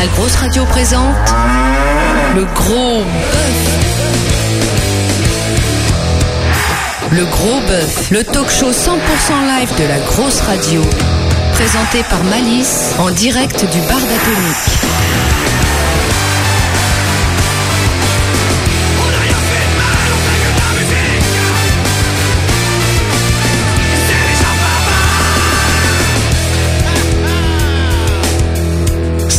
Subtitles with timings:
[0.00, 1.34] La grosse radio présente
[2.34, 3.60] le gros bœuf.
[7.10, 8.94] Le gros bœuf, le talk show 100%
[9.58, 10.80] live de la grosse radio.
[11.52, 15.09] Présenté par Malice en direct du bar d'Atomique.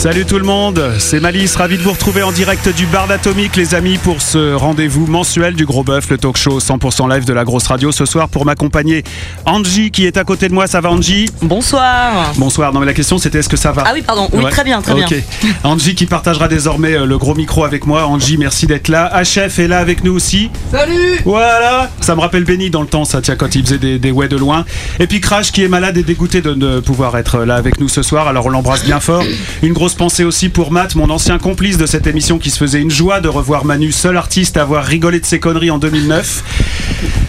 [0.02, 3.56] Salut tout le monde, c'est Malice, ravi de vous retrouver en direct du bar d'Atomique
[3.56, 7.34] les amis pour ce rendez-vous mensuel du Gros Bœuf, le talk show 100% live de
[7.34, 9.04] la grosse radio ce soir pour m'accompagner
[9.46, 11.30] Angie qui est à côté de moi, ça va Angie?
[11.44, 12.34] Bonsoir.
[12.38, 13.84] Bonsoir, non mais la question c'était est-ce que ça va?
[13.86, 14.28] Ah oui, pardon.
[14.34, 14.50] Oui, Ouais.
[14.50, 15.08] très bien, très Ok.
[15.08, 15.20] bien.
[15.64, 18.08] Angie qui partagera désormais euh, le gros micro avec moi.
[18.08, 19.12] Angie, merci d'être là.
[19.22, 20.50] HF est là avec nous aussi.
[20.72, 24.00] Salut Voilà Ça me rappelle Benny dans le temps, ça, tiens, quand il faisait des,
[24.00, 24.66] des ouais de loin.
[25.00, 27.88] Et puis Crash qui est malade et dégoûté de ne pouvoir être là avec nous
[27.88, 28.28] ce soir.
[28.28, 29.24] Alors on l'embrasse bien fort.
[29.62, 32.80] Une grosse pensée aussi pour Matt, mon ancien complice de cette émission qui se faisait
[32.80, 36.44] une joie de revoir Manu, seul artiste à avoir rigolé de ses conneries en 2009.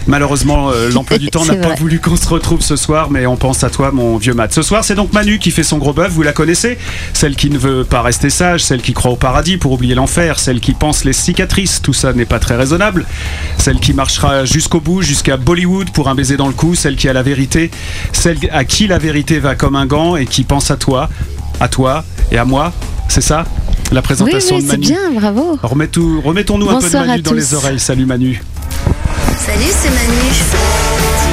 [0.06, 3.36] Malheureusement, euh, l'emploi du temps n'a pas voulu qu'on se retrouve ce soir, mais on
[3.36, 4.52] pense à toi, mon vieux Matt.
[4.52, 6.78] Ce soir, c'est donc Manu qui fait son gros bœuf, vous la connaissez
[7.12, 10.38] Celle qui ne veut pas rester sage, celle qui croit au paradis pour oublier l'enfer,
[10.38, 13.06] celle qui pense les cicatrices, tout ça n'est pas très raisonnable.
[13.58, 17.08] Celle qui marchera jusqu'au bout, jusqu'à Bollywood pour un baiser dans le cou, celle qui
[17.08, 17.70] a la vérité,
[18.12, 21.08] celle à qui la vérité va comme un gant et qui pense à toi,
[21.60, 22.72] à toi et à moi.
[23.08, 23.44] C'est ça
[23.90, 24.86] La Oui, présentation oui, de c'est Manu.
[24.86, 25.58] bien, bravo.
[25.62, 27.78] Remets tout- Remettons-nous un peu de Manu dans les oreilles.
[27.80, 28.42] Salut Manu.
[29.38, 31.32] Salut, c'est Manu.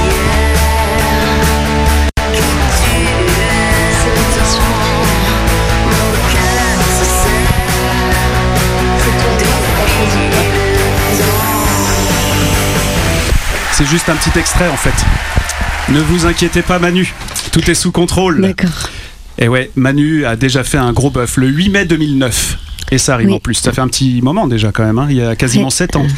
[13.72, 14.94] C'est juste un petit extrait en fait.
[15.92, 17.14] Ne vous inquiétez pas Manu,
[17.52, 18.40] tout est sous contrôle.
[18.42, 18.88] D'accord.
[19.40, 22.58] Et ouais, Manu a déjà fait un gros bœuf le 8 mai 2009.
[22.92, 23.34] Et ça arrive Oui.
[23.34, 23.54] en plus.
[23.54, 25.06] Ça fait un petit moment déjà quand même, hein.
[25.10, 25.70] il y a quasiment Ouais.
[25.70, 26.06] 7 ans.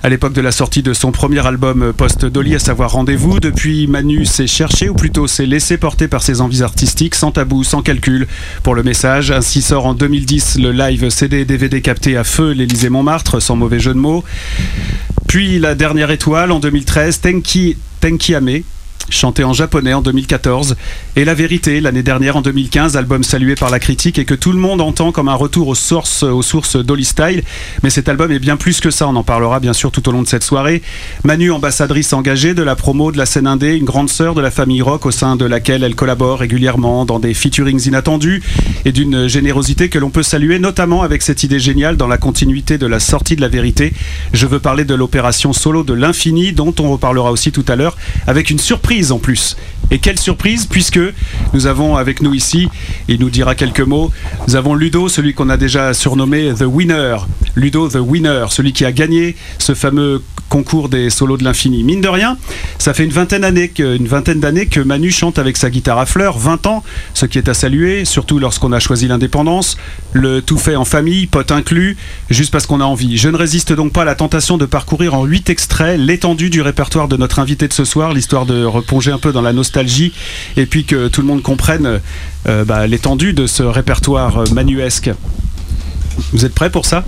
[0.00, 4.24] À l'époque de la sortie de son premier album post-Dolly, à savoir Rendez-vous, depuis Manu
[4.26, 8.28] s'est cherché, ou plutôt s'est laissé porter par ses envies artistiques, sans tabou, sans calcul,
[8.62, 9.32] pour le message.
[9.32, 13.56] Ainsi sort en 2010 le live CD et DVD capté à feu l'Élysée Montmartre, sans
[13.56, 14.22] mauvais jeu de mots.
[15.26, 18.60] Puis la dernière étoile en 2013, Tenki, Tenki Ame,
[19.10, 20.76] chanté en japonais en 2014.
[21.18, 24.52] Et La Vérité, l'année dernière en 2015, album salué par la critique et que tout
[24.52, 27.42] le monde entend comme un retour aux sources, aux sources Dolly Style.
[27.82, 30.12] Mais cet album est bien plus que ça, on en parlera bien sûr tout au
[30.12, 30.80] long de cette soirée.
[31.24, 34.52] Manu, ambassadrice engagée de la promo de la scène indé, une grande sœur de la
[34.52, 38.40] famille rock au sein de laquelle elle collabore régulièrement dans des featurings inattendus
[38.84, 42.78] et d'une générosité que l'on peut saluer, notamment avec cette idée géniale dans la continuité
[42.78, 43.92] de la sortie de La Vérité.
[44.34, 47.96] Je veux parler de l'opération solo de l'infini, dont on reparlera aussi tout à l'heure,
[48.28, 49.56] avec une surprise en plus.
[49.90, 51.00] Et quelle surprise, puisque
[51.52, 52.68] nous avons avec nous ici,
[53.08, 54.10] il nous dira quelques mots,
[54.46, 57.16] nous avons Ludo, celui qu'on a déjà surnommé The Winner.
[57.54, 61.84] Ludo The Winner, celui qui a gagné ce fameux concours des solos de l'infini.
[61.84, 62.36] Mine de rien,
[62.78, 66.82] ça fait une vingtaine d'années que, Manu chante avec sa guitare à fleurs, 20 ans,
[67.14, 69.76] ce qui est à saluer, surtout lorsqu'on a choisi l'indépendance,
[70.12, 71.96] le tout fait en famille, pote inclus,
[72.30, 73.18] juste parce qu'on a envie.
[73.18, 76.62] Je ne résiste donc pas à la tentation de parcourir en 8 extraits l'étendue du
[76.62, 80.12] répertoire de notre invité de ce soir, l'histoire de replonger un peu dans la nostalgie
[80.56, 82.00] et puis que tout le monde comprenne
[82.46, 85.10] euh, bah, l'étendue de ce répertoire euh, manuesque.
[86.32, 87.04] Vous êtes prêts pour ça?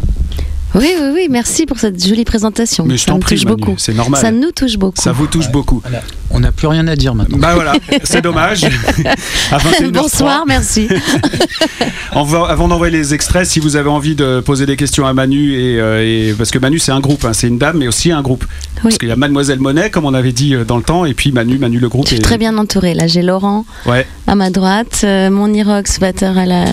[0.74, 2.84] Oui, oui, oui, merci pour cette jolie présentation.
[2.86, 3.74] Mais je ça prie, touche Manu, beaucoup.
[3.78, 4.20] c'est normal.
[4.20, 5.00] Ça nous touche beaucoup.
[5.00, 5.80] Ça vous touche beaucoup.
[5.82, 6.02] Voilà.
[6.30, 7.38] On n'a plus rien à dire maintenant.
[7.38, 7.72] Bah voilà,
[8.04, 8.64] c'est dommage.
[9.50, 9.90] À 21h03.
[9.90, 10.86] Bonsoir, merci.
[12.14, 15.54] Va- avant d'envoyer les extraits, si vous avez envie de poser des questions à Manu,
[15.54, 18.12] et, euh, et- parce que Manu c'est un groupe, hein, c'est une dame, mais aussi
[18.12, 18.44] un groupe.
[18.82, 21.14] Parce qu'il y a Mademoiselle Monet, comme on avait dit euh, dans le temps, et
[21.14, 22.04] puis Manu, Manu le groupe.
[22.04, 22.94] Je suis est- très bien entourée.
[22.94, 24.06] Là, j'ai Laurent Ouais.
[24.28, 26.64] à ma droite, euh, mon Irox batteur à, la,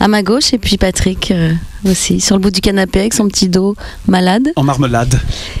[0.00, 1.52] à ma gauche, et puis Patrick euh,
[1.88, 3.74] aussi, sur le bout du canapé avec son petit dos
[4.06, 4.48] malade.
[4.56, 5.18] En marmelade.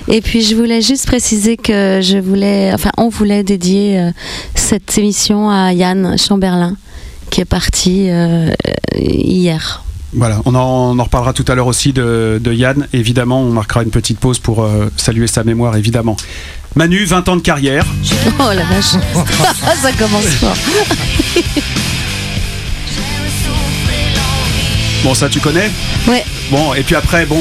[0.08, 4.10] Et puis je voulais juste préciser que je voulais, enfin on voulait dédier euh,
[4.54, 6.76] cette émission à Yann Chamberlain
[7.30, 8.50] qui est parti euh,
[8.94, 9.82] hier.
[10.12, 12.86] Voilà, on en, on en reparlera tout à l'heure aussi de, de Yann.
[12.92, 16.16] Évidemment, on marquera une petite pause pour euh, saluer sa mémoire, évidemment.
[16.74, 17.86] Manu, 20 ans de carrière.
[18.38, 18.84] Oh la vache,
[19.82, 20.56] ça commence fort.
[25.06, 25.70] Bon, ça tu connais
[26.08, 27.40] Ouais, Bon, et puis après, bon.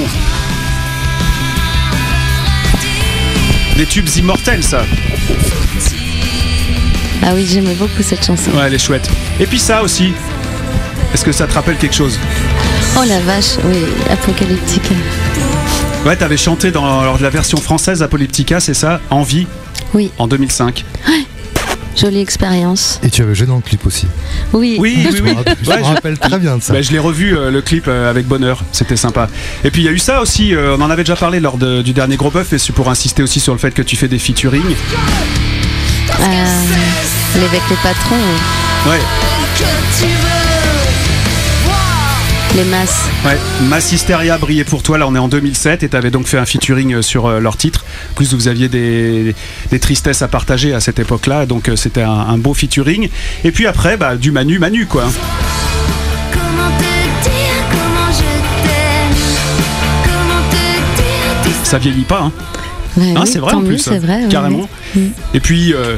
[3.76, 4.84] Des tubes immortels, ça.
[7.24, 8.52] ah oui j'aimais beaucoup cette chanson.
[8.52, 9.10] Ouais, elle est chouette.
[9.40, 10.14] Et puis ça aussi.
[11.12, 12.20] Est-ce que ça te rappelle quelque chose
[13.00, 13.78] Oh la vache, oui,
[14.12, 14.92] apocalyptique.
[16.06, 19.02] Ouais, t'avais chanté dans la version française Apocalyptica, c'est ça?
[19.10, 19.48] Envie?
[19.96, 20.12] Oui.
[20.20, 20.86] en 2005.
[21.96, 23.00] Jolie expérience.
[23.04, 24.06] Et tu avais joué dans le clip aussi.
[24.54, 24.76] Oui.
[24.80, 25.30] Oui, oui, Je oui.
[25.32, 26.74] me rappelle, je Ouais, me je- rappelle très bien de ça.
[26.74, 29.30] Bah, je l'ai revu euh, le clip euh, avec bonheur, c'était sympa.
[29.64, 31.58] Et puis il y a eu ça aussi, euh, on en avait déjà parlé lors
[31.58, 33.96] de- du dernier gros buff, et c'est pour insister aussi sur le fait que tu
[33.96, 34.62] fais des featuring.
[34.66, 36.46] Euh,
[37.36, 38.16] avec les patrons,
[38.86, 38.92] oui.
[38.92, 39.00] Ouais,
[42.56, 43.04] les masses.
[43.26, 43.38] ouais.
[43.68, 46.46] Mass Hysteria brillait pour toi, là on est en 2007, et t'avais donc fait un
[46.46, 47.84] featuring euh, sur euh, leur titre.
[48.12, 49.36] En plus vous aviez des,
[49.72, 53.10] des tristesses à partager à cette époque-là, donc euh, c'était un, un beau featuring.
[53.44, 55.04] Et puis après, bah, du Manu Manu quoi.
[56.32, 56.84] Comment te
[57.24, 59.18] dire comment je t'aime?
[60.06, 62.32] Comment te dire tout Ça vieillit pas, hein.
[62.98, 64.22] Ouais, Ah, oui, c'est vrai en plus, vrai.
[64.30, 64.70] carrément.
[64.96, 65.02] oui.
[65.02, 65.10] Mm.
[65.34, 65.98] Et puis euh,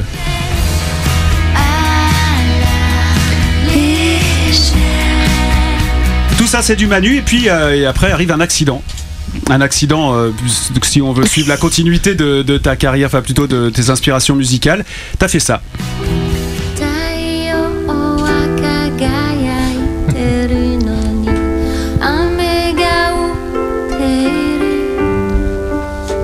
[6.48, 7.16] ça, c'est du Manu.
[7.16, 8.82] Et puis euh, et après arrive un accident.
[9.50, 10.30] Un accident, euh,
[10.82, 14.34] si on veut suivre la continuité de, de ta carrière, enfin plutôt de tes inspirations
[14.34, 14.84] musicales,
[15.18, 15.60] t'as fait ça.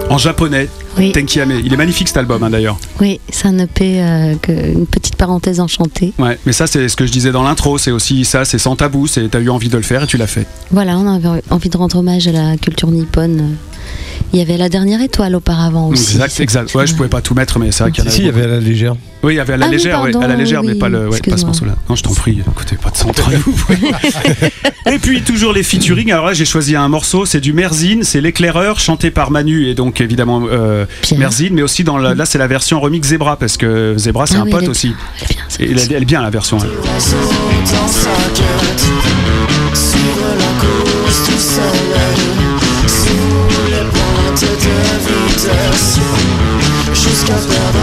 [0.09, 1.13] En japonais, oui.
[1.13, 1.61] Tenkiame.
[1.65, 2.79] Il est magnifique cet album, hein, d'ailleurs.
[3.01, 6.13] Oui, c'est un EP, euh, que- une petite parenthèse enchantée.
[6.19, 7.79] Ouais, mais ça, c'est ce que je disais dans l'intro.
[7.79, 9.07] C'est aussi ça, c'est sans tabou.
[9.07, 10.47] C'est t'as eu envie de le faire et tu l'as fait.
[10.71, 13.57] Voilà, on avait envie de rendre hommage à la culture nippone.
[14.35, 16.15] Il y avait la dernière étoile auparavant aussi.
[16.17, 16.75] Exact, exact.
[16.75, 18.29] Ouais, je pouvais pas tout mettre, mais c'est vrai qu'il y en Si, il y
[18.29, 18.43] avait.
[18.43, 18.97] à la légère.
[19.23, 20.75] Oui, il y avait à la Ah oui, légère, ouais, pardon, à la légère, mais
[20.75, 21.77] pas le, ouais, pas ce morceau-là.
[21.89, 23.31] Non, je t'en prie, écoutez, pas de centre.
[24.93, 26.11] et puis toujours les featuring.
[26.13, 29.75] Alors là, j'ai choisi un morceau, c'est du Merzine, c'est l'éclaireur, chanté par Manu et
[29.75, 30.85] donc évidemment euh.
[31.17, 34.35] Merzine, mais aussi dans la- là c'est la version remix Zebra parce que Zebra c'est
[34.37, 34.95] Ah un oui, pote aussi.
[35.21, 35.93] Elle est bien, Et elle, version.
[35.97, 36.59] elle est bien la version.
[46.95, 47.79] Jusqu'à perdre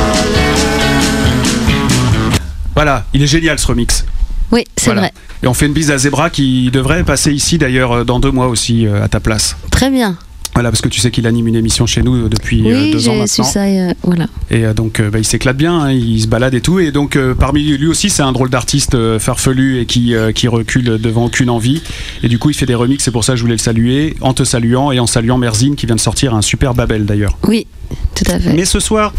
[2.74, 4.06] Voilà, il est génial ce remix.
[4.52, 5.02] Oui, c'est Voilà.
[5.02, 5.14] vrai.
[5.44, 8.32] Et on fait une bise à Zebra qui devrait passer ici d'ailleurs euh, dans deux
[8.32, 9.58] mois aussi euh, à ta place.
[9.70, 10.16] Très bien.
[10.54, 12.92] Voilà, parce que tu sais qu'il anime une émission chez nous euh, depuis euh, Oui,
[12.92, 13.44] deux ans j'ai su maintenant.
[13.54, 13.64] ça.
[13.64, 14.28] euh, voilà.
[14.50, 16.80] Et donc, bah, il s'éclate bien, hein, il se balade et tout.
[16.80, 20.48] Et donc, euh, parmi lui aussi, c'est un drôle d'artiste euh, farfelu et qui, qui
[20.48, 21.82] recule devant aucune envie.
[22.24, 24.16] Et du coup, il fait des remixes, c'est pour ça que je voulais le saluer,
[24.22, 27.38] en te saluant et en saluant Merzine qui vient de sortir un super Babel d'ailleurs.
[27.48, 27.66] Oui,
[28.54, 29.14] Mais ce soir,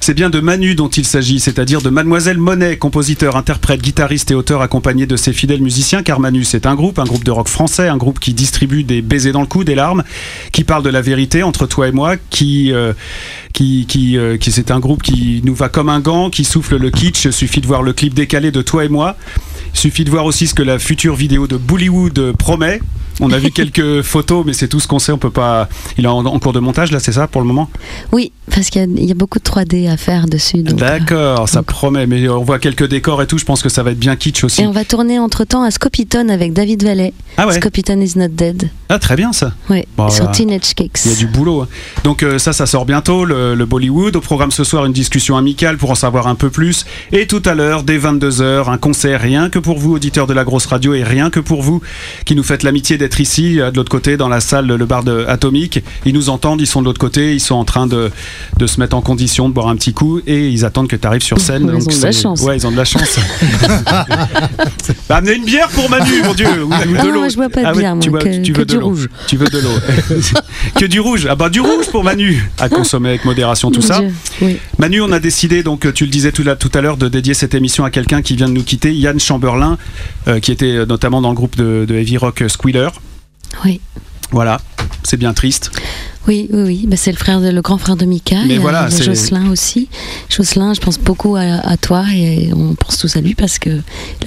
[0.00, 4.34] c'est bien de Manu dont il s'agit, c'est-à-dire de Mademoiselle Monet, compositeur, interprète, guitariste et
[4.34, 7.48] auteur accompagné de ses fidèles musiciens, car Manu c'est un groupe, un groupe de rock
[7.48, 10.04] français, un groupe qui distribue des baisers dans le cou, des larmes,
[10.52, 12.92] qui parle de la vérité entre toi et moi, qui, euh,
[13.52, 16.76] qui, qui, euh, qui c'est un groupe qui nous va comme un gant, qui souffle
[16.76, 19.16] le kitsch, suffit de voir le clip décalé de toi et moi.
[19.74, 22.80] Suffit de voir aussi ce que la future vidéo de Bollywood promet.
[23.20, 25.12] On a vu quelques photos, mais c'est tout ce qu'on sait.
[25.12, 25.68] On peut pas.
[25.96, 27.68] Il est en, en cours de montage là, c'est ça pour le moment?
[28.12, 30.58] Oui, parce qu'il y, a- il y a beaucoup de 3D à faire dessus.
[30.58, 32.06] euh, D'accord, ça promet.
[32.06, 33.38] Mais on voit quelques décors et tout.
[33.38, 34.62] Je pense que ça va être bien kitsch aussi.
[34.62, 37.12] Et on va tourner entre temps à Scopitone avec David Vallet.
[37.36, 37.54] Ah ouais?
[37.54, 38.70] Scopitone is not dead.
[38.88, 39.52] Ah très bien ça.
[39.70, 40.30] Oui, Bon, sur.
[40.30, 41.00] Teenage Kicks.
[41.04, 41.62] Il y a du boulot.
[41.62, 41.68] hein.
[42.04, 44.16] Donc euh, ça, ça sort bientôt, le, le Bollywood.
[44.16, 46.86] Au programme ce soir, une discussion amicale pour en savoir un peu plus.
[47.12, 50.44] Et tout à l'heure, dès 22h, un concert rien que pour vous, auditeurs de la
[50.44, 51.80] grosse radio, et rien que pour vous,
[52.24, 55.04] qui nous faites l'amitié d'être ici, euh, de l'autre côté, dans la salle, le bar
[55.04, 55.82] de Atomique.
[56.04, 58.10] Ils nous entendent, ils sont de l'autre côté, ils sont en train de,
[58.58, 61.06] de se mettre en condition, de boire un petit coup, et ils attendent que tu
[61.06, 61.64] arrives sur scène.
[61.74, 62.40] Ils ont de la chance.
[62.42, 63.18] Ouais, ils ont de la chance.
[65.08, 67.12] bah, amenez une bière pour Manu, mon Dieu, ou, ou de Ah, l'eau.
[67.20, 68.72] moi, je bois pas de Ah ouais, bière, tu moi, que- tu que veux de
[68.74, 68.86] du l'eau.
[68.86, 69.08] rouge.
[69.26, 69.70] Tu veux de l'eau.
[70.76, 71.26] que du rouge.
[71.30, 72.50] Ah bah du rouge pour Manu.
[72.58, 74.00] À consommer avec modération, tout Mon ça.
[74.00, 74.58] Dieu, Oui.
[74.78, 77.34] Manu, on a décidé, donc tu le disais tout, là- tout à l'heure, de dédier
[77.34, 79.78] cette émission à quelqu'un qui vient de nous quitter, Yann Chamberlain,
[80.28, 82.88] euh, qui était euh, notamment dans le groupe de, de heavy rock Squealer.
[83.64, 83.80] Oui.
[84.30, 84.60] Voilà,
[85.04, 85.70] c'est bien triste.
[86.26, 86.84] Oui, oui, oui.
[86.86, 88.36] Bah, c'est le frère, de, le grand frère de Mika.
[88.46, 89.88] Mais y a- voilà, c'est- Jocelyn aussi.
[90.28, 93.70] Jocelyn, je pense beaucoup à, à toi et on pense tous à lui parce que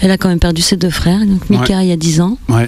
[0.02, 1.20] elle a quand même perdu ses deux frères.
[1.26, 2.38] Donc Mika il y a 10 ans.
[2.50, 2.68] Ouais.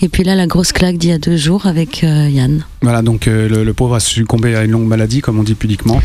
[0.00, 2.64] Et puis là, la grosse claque d'il y a deux jours avec euh, Yann.
[2.80, 5.54] Voilà, donc euh, le, le pauvre a succombé à une longue maladie, comme on dit
[5.54, 6.00] pudiquement.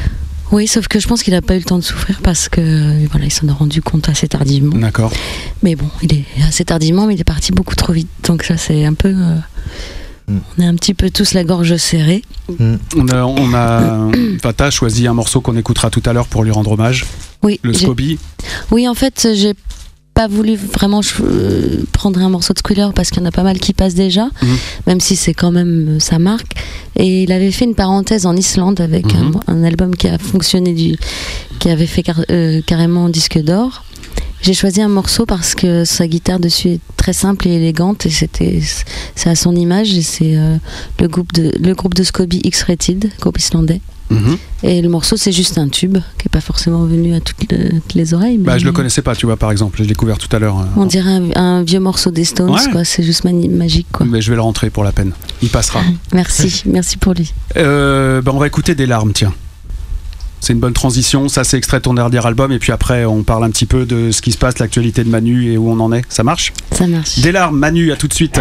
[0.52, 3.06] Oui, sauf que je pense qu'il n'a pas eu le temps de souffrir parce que
[3.12, 4.78] voilà, il s'en est rendu compte assez tardivement.
[4.78, 5.12] D'accord.
[5.64, 8.08] Mais bon, il est assez tardivement, mais il est parti beaucoup trop vite.
[8.24, 9.10] Donc ça, c'est un peu.
[9.10, 9.36] euh,
[10.30, 10.40] Mm.
[10.58, 12.22] On est un petit peu tous la gorge serrée.
[12.60, 14.10] On a, on a,
[14.58, 17.06] t'as choisi un morceau qu'on écoutera tout à l'heure pour lui rendre hommage,
[17.44, 18.20] Oui, le Scoby.
[18.72, 19.54] oui, en fait, j'ai
[20.18, 23.44] pas voulu vraiment euh, prendre un morceau de Squealer parce qu'il y en a pas
[23.44, 24.58] mal qui passent déjà, Mhm.
[24.88, 26.54] même si c'est quand même euh, sa marque.
[26.96, 29.40] Et il avait fait une parenthèse en Islande avec Mhm.
[29.48, 30.96] un, un album qui a fonctionné, du,
[31.60, 33.84] qui avait fait car- euh, carrément disque d'or.
[34.42, 38.10] J'ai choisi un morceau parce que sa guitare dessus est très simple et élégante et
[38.10, 38.60] c'était
[39.16, 40.58] c'est à son image et c'est euh,
[41.00, 43.82] le groupe de le groupe de Scobie X-Rated, groupe islandais.
[44.64, 47.70] Et le morceau, c'est juste un tube qui n'est pas forcément venu à toutes, le-
[47.82, 48.38] toutes les oreilles.
[48.38, 49.78] Bah, mais je le connaissais pas, tu vois, par exemple.
[49.78, 50.60] Je l'ai découvert tout à l'heure.
[50.60, 52.72] euh, On dirait un, un vieux morceau des Stones, Ouais.
[52.72, 52.84] quoi.
[52.84, 54.06] C'est juste magique, quoi.
[54.10, 55.12] Mais je vais le rentrer pour la peine.
[55.44, 55.82] Il passera.
[56.14, 57.34] Merci, merci pour lui.
[57.58, 59.34] Euh, bah, on va écouter des larmes, tiens.
[60.40, 61.28] C'est une bonne transition.
[61.30, 62.52] Ça, c'est extrait de ton dernier album.
[62.52, 65.10] Et puis après, on parle un petit peu de ce qui se passe, l'actualité de
[65.10, 66.04] Manu et où on en est.
[66.10, 66.54] Ça marche?
[66.72, 67.20] Ça marche.
[67.20, 68.40] Des larmes, Manu, à tout de suite.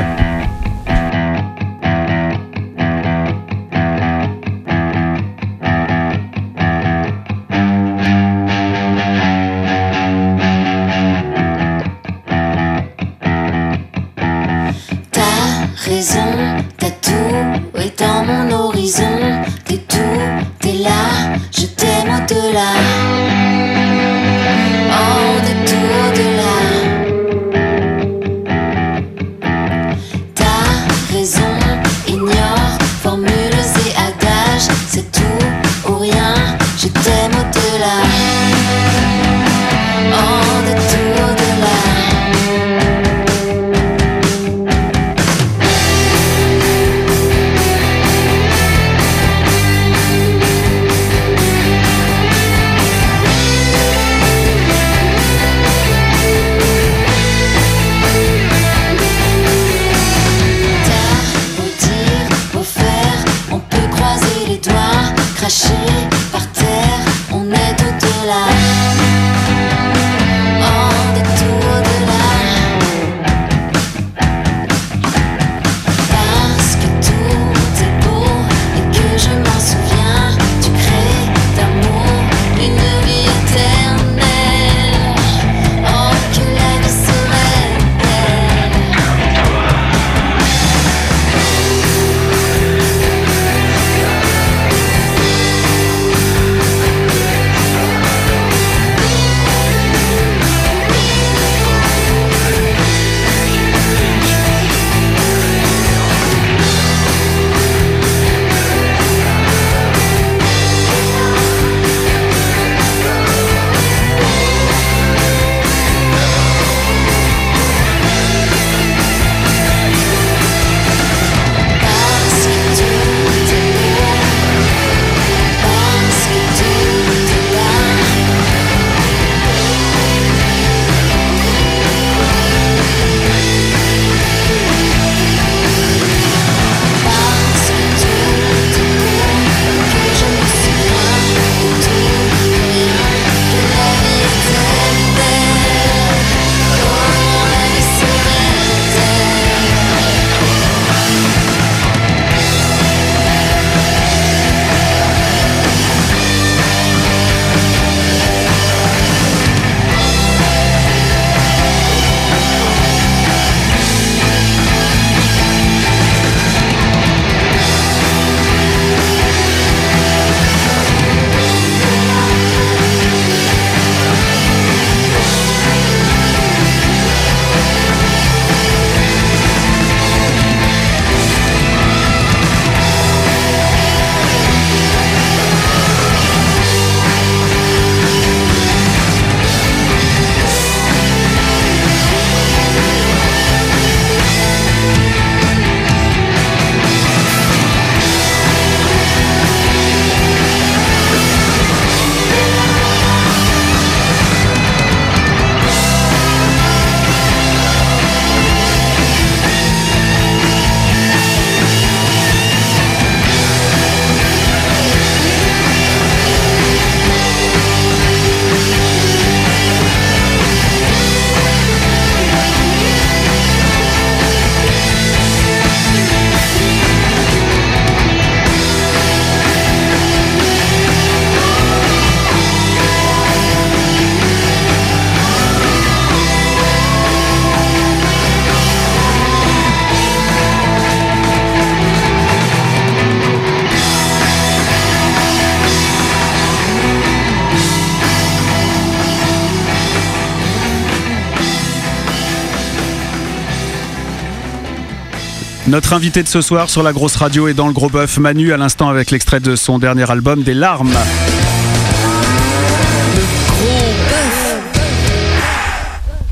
[255.76, 258.50] Notre invité de ce soir sur la grosse radio est dans le gros bœuf Manu
[258.50, 260.96] à l'instant avec l'extrait de son dernier album Des larmes.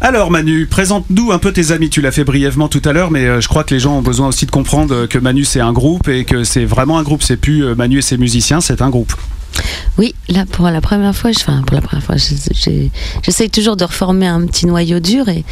[0.01, 1.91] Alors Manu, présente-nous un peu tes amis.
[1.91, 4.03] Tu l'as fait brièvement tout à l'heure, mais euh, je crois que les gens ont
[4.03, 7.03] besoin aussi de comprendre euh, que Manu c'est un groupe et que c'est vraiment un
[7.03, 7.23] groupe.
[7.23, 9.13] C'est plus euh, Manu et ses musiciens, c'est un groupe.
[9.97, 12.91] Oui, là pour la première fois, je- enfin pour la première fois, je- j'ai-
[13.23, 15.45] j'essaye toujours de reformer un petit noyau dur et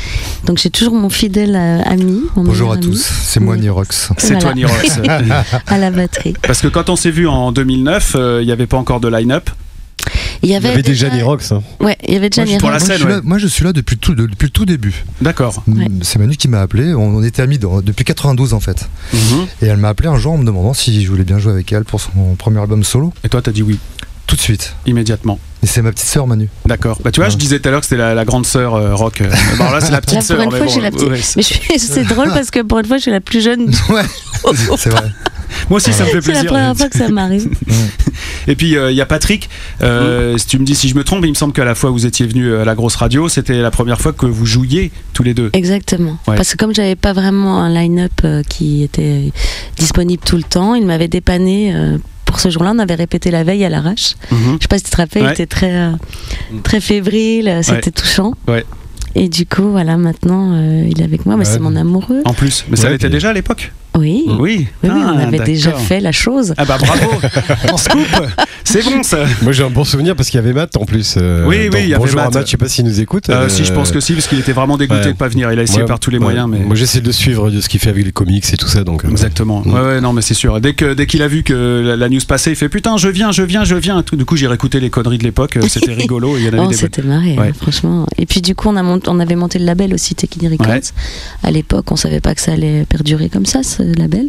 [0.47, 2.23] donc j'ai toujours mon fidèle euh, ami.
[2.35, 3.57] mon Bonjour à ami, tous, c'est moi.
[3.57, 4.11] Nirox.
[4.19, 4.41] C'est Voilà.
[4.41, 4.99] toi Nirox.
[5.69, 6.35] à la batterie.
[6.43, 9.09] Parce que quand on s'est vu en 2009, euh, il n'y avait pas encore de
[9.09, 9.49] line-up.
[10.43, 11.53] Il y Il y avait, déjà Nirox.
[11.53, 11.63] hein.
[11.79, 12.89] Ouais, il y avait déjà Moi, je- pour la Nirox.
[12.89, 13.23] Moi, je scène, suis là, ouais.
[13.25, 15.05] moi, je suis là depuis, le tout, depuis le tout début.
[15.21, 15.63] D'accord.
[15.69, 15.87] Ouais.
[16.03, 18.89] C'est Manu qui m'a appelé, on, on était amis dans- depuis 92 en fait.
[19.13, 19.21] Mhm.
[19.63, 21.73] Et elle m'a appelé un jour en me demandant si je voulais bien jouer avec
[21.73, 23.13] elle pour son premier album solo.
[23.23, 23.79] Et toi, t'as dit oui
[24.33, 24.75] Tout de suite.
[24.87, 25.39] immédiatement.
[25.63, 26.49] Et c'est ma petite sœur Manu.
[26.65, 26.99] D'accord.
[27.05, 27.31] Bah tu vois, Ouais.
[27.31, 29.21] je disais tout à l'heure que c'était la, la grande sœur euh, rock.
[29.21, 29.31] euh.
[29.59, 30.41] Bon, alors là, c'est la petite sœur.
[30.41, 32.87] une mais fois, bon, j'ai la petite- ouais, c'est- Mais drôle parce que pour une
[32.87, 33.71] fois, je suis la plus jeune.
[33.91, 34.03] Ouais,
[34.79, 35.05] c'est vrai.
[35.69, 36.47] Moi aussi, ça me fait C'est la plaisir.
[36.51, 37.49] première fois que ça m'arrive.
[38.49, 39.49] Et puis euh, il y a Patrick.
[39.83, 41.91] Euh, Si tu me dis si je me trompe, il me semble qu'à la fois
[41.91, 45.23] vous étiez venu à la grosse radio, c'était la première fois que vous jouiez tous
[45.23, 45.51] les deux.
[45.53, 46.17] Exactement.
[46.27, 46.37] Ouais.
[46.37, 49.31] Parce que comme j'avais pas vraiment un line-up euh, qui était
[49.77, 51.73] disponible tout le temps, il m'avait dépanné.
[52.43, 54.15] Ce jour-là, on avait répété la veille à l'arrache.
[54.31, 54.57] Mhm.
[54.59, 55.29] Je sais pas si tu te rappelles, Ouais.
[55.31, 55.91] il était très, euh,
[56.63, 58.33] très fébrile, euh, c'était touchant.
[58.49, 58.65] Ouais.
[59.15, 61.53] Et du coup, voilà, maintenant, euh, il est avec moi, mais Ouais.
[61.53, 62.23] c'est mon amoureux.
[62.25, 63.73] En plus, mais ça Ouais, l'était puis- déjà à l'époque?
[63.99, 64.69] Oui, oui, Oui.
[64.85, 66.55] oui, on Ah, avait déjà fait la chose.
[66.57, 67.11] Ah bah bravo.
[67.73, 68.23] On se coupe.
[68.65, 69.19] C'est bon ça.
[69.43, 71.17] Moi j'ai un bon souvenir parce qu'il y avait Matt en plus.
[71.19, 72.35] euh, Oui, oui, il y avait Bonjour à Matt.
[72.35, 73.29] Matt, je sais pas s'il nous écoute.
[73.29, 75.13] Euh, euh, si je pense que si, parce qu'il était vraiment dégoûté ouais.
[75.13, 75.53] de pas venir.
[75.53, 76.25] Il a essayé moi- par tous les ouais.
[76.25, 76.61] moyens, mais.
[76.61, 78.83] Moi j'essaie de suivre de ce qu'il fait avec les comics et tout ça.
[78.83, 79.63] Donc, Exactement.
[79.65, 79.75] Mm.
[79.75, 80.59] Ouais, ouais, non, mais c'est sûr.
[80.61, 83.43] Dès qu'il a vu que la, la news passait, il fait putain, je viens, je
[83.43, 84.03] viens, je viens.
[84.03, 84.17] Tout.
[84.17, 85.59] Du coup, j'ai réécouté les conneries de l'époque.
[85.69, 86.37] C'était rigolo.
[86.39, 87.49] Il y en avait Oh, c'était marré, Ouais.
[87.49, 88.07] hein, franchement.
[88.17, 90.67] Et puis du coup, on, a mont- on avait monté le label aussi, Techini Records.
[90.69, 90.81] Ouais.
[91.43, 94.29] À l'époque, on savait pas que ça allait perdurer comme ça, ce label.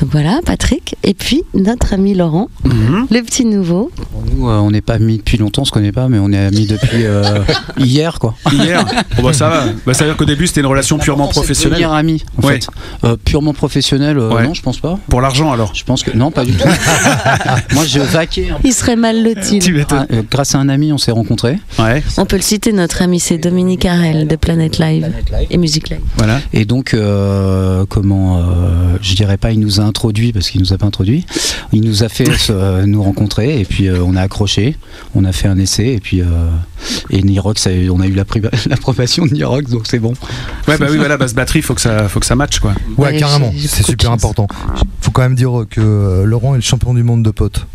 [0.00, 0.94] Donc voilà, Patrick.
[1.04, 3.06] Et puis, notre ami Laurent, Mhm.
[3.10, 3.90] le petit nouveau.
[4.30, 6.38] Nous, euh, on n'est pas amis depuis longtemps, on se connaît pas, mais on est
[6.38, 7.40] amis depuis euh,
[7.78, 8.34] hier, quoi.
[8.52, 8.84] Hier.
[9.16, 9.64] Bon, bah, ça va.
[9.86, 11.78] Bah, ça veut dire qu'au début, c'était une relation purement professionnelle.
[11.78, 12.54] Devenir amis, en Ouais.
[12.60, 12.66] fait.
[13.04, 14.44] Euh, purement professionnel, euh, Ouais.
[14.46, 14.98] non, je pense pas.
[15.08, 15.74] Pour l'argent alors.
[15.74, 16.68] Je pense que non, pas du tout.
[17.72, 18.48] Moi, je vaquais.
[18.50, 18.68] peu.
[18.68, 19.60] Il serait mal loti.
[19.90, 21.58] Ah, euh, grâce à un ami, on s'est rencontrés.
[21.78, 22.02] Ouais.
[22.18, 25.10] On peut le citer, notre ami, c'est Dominique Harel de Planet Live
[25.50, 26.00] et Music Live.
[26.18, 26.40] Voilà.
[26.52, 28.42] Et donc, euh, comment, euh,
[29.00, 31.24] je dirais pas, il nous a introduit parce qu'il nous a pas introduit.
[31.72, 34.76] Il nous a fait euh, nous rencontrer et puis euh, on a accroché,
[35.14, 36.26] on a fait un essai et puis euh,
[37.10, 38.12] et Nirox, ça a eu- on a eu
[38.68, 40.12] l'approbation de Nirox, donc c'est bon.
[40.68, 42.74] Ouais, bah oui, voilà, basse batterie, faut que ça, faut que ça matche quoi.
[42.98, 44.46] Ouais, Ouais, carrément, c'est super important.
[45.00, 47.66] Faut quand même dire que euh, Laurent est le champion du monde de potes.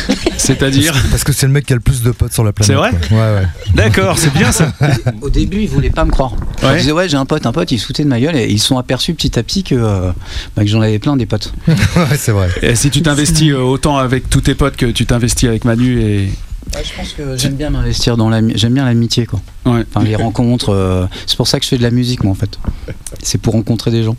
[0.36, 0.94] C'est-à-dire.
[1.10, 2.66] Parce que c'est le mec qui a le plus de potes sur la planète.
[2.66, 3.18] C'est vrai quoi.
[3.18, 3.46] Ouais, ouais.
[3.74, 4.72] D'accord, c'est bien ça.
[5.20, 6.32] Au début, ils voulaient pas me croire.
[6.62, 6.74] Ouais.
[6.74, 8.46] Ils disaient ouais, j'ai un pote, un pote, ils se foutaient de ma gueule et
[8.48, 10.12] ils se sont aperçus petit à petit que, euh,
[10.56, 11.52] bah, que j'en avais plein des potes.
[11.68, 12.48] ouais, c'est vrai.
[12.62, 16.00] Et si tu t'investis euh, autant avec tous tes potes que tu t'investis avec Manu
[16.00, 16.30] et.
[16.72, 19.40] je pense que j'aime bien m'investir dans l'ami, j'aime bien l'amitié quoi.
[19.66, 19.84] Ouais.
[19.94, 22.36] Enfin les rencontres, euh, c'est pour ça que je fais de la musique moi en
[22.36, 22.58] fait.
[23.22, 24.16] C'est pour rencontrer des gens.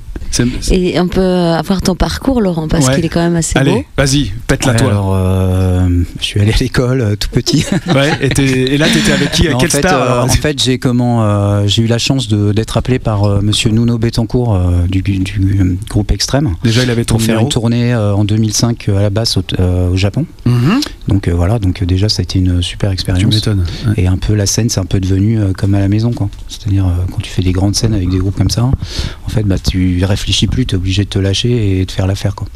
[0.72, 2.96] Et on peut avoir ton parcours, Laurent, parce Ouais.
[2.96, 3.60] qu'il est quand même assez beau.
[3.62, 4.88] Allez, vas-y, pète la Ouais, toi.
[4.90, 5.88] alors, euh,
[6.20, 7.66] je suis allé à l'école euh, tout petit.
[7.94, 10.80] Ouais, et, là, t'étais avec qui Non, Quelle en fait, star euh, en fait, j'ai
[10.80, 15.02] comment euh, j'ai eu la chance d'être appelé par euh, Monsieur Nuno Betancourt euh, du,
[15.02, 17.46] du, groupe Extrême Déjà, il avait ton pour faire numéro.
[17.48, 20.26] une tournée euh, en 2005 euh, à la basse au, euh, au Japon.
[20.46, 20.80] Mhm.
[21.08, 23.48] Donc euh, voilà, donc euh, déjà ça a été une super Tu expérience.
[23.48, 23.94] Ouais.
[23.98, 26.30] Et un peu la scène, c'est un peu devenu euh, comme à la maison, quoi.
[26.48, 29.44] C'est-à-dire euh, quand tu fais des grandes scènes avec des groupes comme ça, en fait,
[29.44, 32.48] bah tu réfléchis plus, t'es obligé de te lâcher et de faire l'affaire, quoi.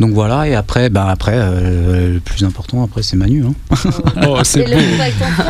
[0.00, 3.44] Donc voilà, et après, bah après, euh, le plus important, après, c'est Manu.
[3.46, 3.76] Hein.
[4.26, 4.80] Oh, c'est beau.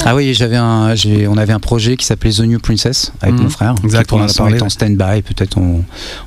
[0.04, 3.36] Ah oui, j'avais un, j'ai, on avait un projet qui s'appelait The New Princess avec
[3.36, 3.42] Mhm.
[3.44, 3.74] mon frère.
[3.82, 5.22] Exact, qui pour on en a l'instant parlé, est en stand-by.
[5.22, 5.82] Peut-être on,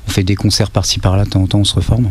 [0.06, 2.10] on fait des concerts par-ci par-là, de temps en temps on se reforme.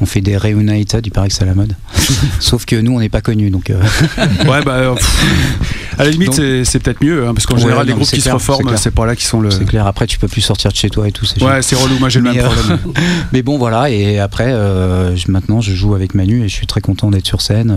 [0.00, 1.74] On fait des reunited, il paraît que c'est à la mode.
[2.40, 3.70] Sauf que nous, on n'est pas connus, donc.
[3.70, 3.80] euh,
[4.46, 4.72] Ouais, bah.
[4.74, 7.86] euh, pff, à la limite, Donc- c'est c'est peut-être mieux, hein, parce qu'en Ouais, général,
[7.86, 9.50] les non, groupes qui se clair, reforment, c'est pas là qui sont le.
[9.50, 11.26] C'est clair, après tu peux plus sortir de chez toi et tout.
[11.40, 12.78] Ouais, c'est relou, moi j'ai le Mais, même euh, problème.
[13.32, 16.66] Mais bon, voilà, et après, euh, je- maintenant je joue avec Manu et je suis
[16.66, 17.76] très content d'être sur scène euh,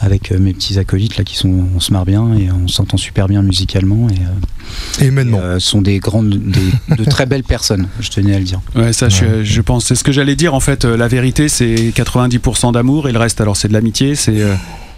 [0.00, 2.96] avec euh, mes petits acolytes là qui sont, on se marre bien et on s'entend
[2.96, 5.38] super bien musicalement et, euh, Et humainement.
[5.38, 8.60] et, euh, sont des grandes, des- de très belles personnes, je tenais à le dire.
[8.74, 9.84] Ouais, ça, je, je pense.
[9.86, 10.84] C'est ce que j'allais dire en fait.
[10.84, 14.14] euh, La vérité, c'est 90% d'amour et le reste, alors, c'est de l'amitié.
[14.14, 14.40] C'est.
[14.40, 14.54] euh,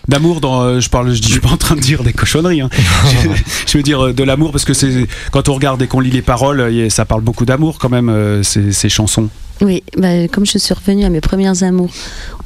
[0.06, 2.12] D'amour dans, euh, je parle, je dis, je suis pas en train de dire des
[2.12, 2.60] cochonneries.
[2.60, 2.68] hein.
[3.24, 3.28] je,
[3.72, 6.10] je veux dire euh, de l'amour parce que c'est quand on regarde et qu'on lit
[6.10, 9.30] les paroles, euh, ça parle beaucoup d'amour quand même euh, ces, ces chansons.
[9.60, 11.90] Oui, bah, comme je suis revenue à mes premières amours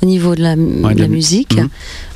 [0.03, 1.69] au niveau de la, de musique, Mhm.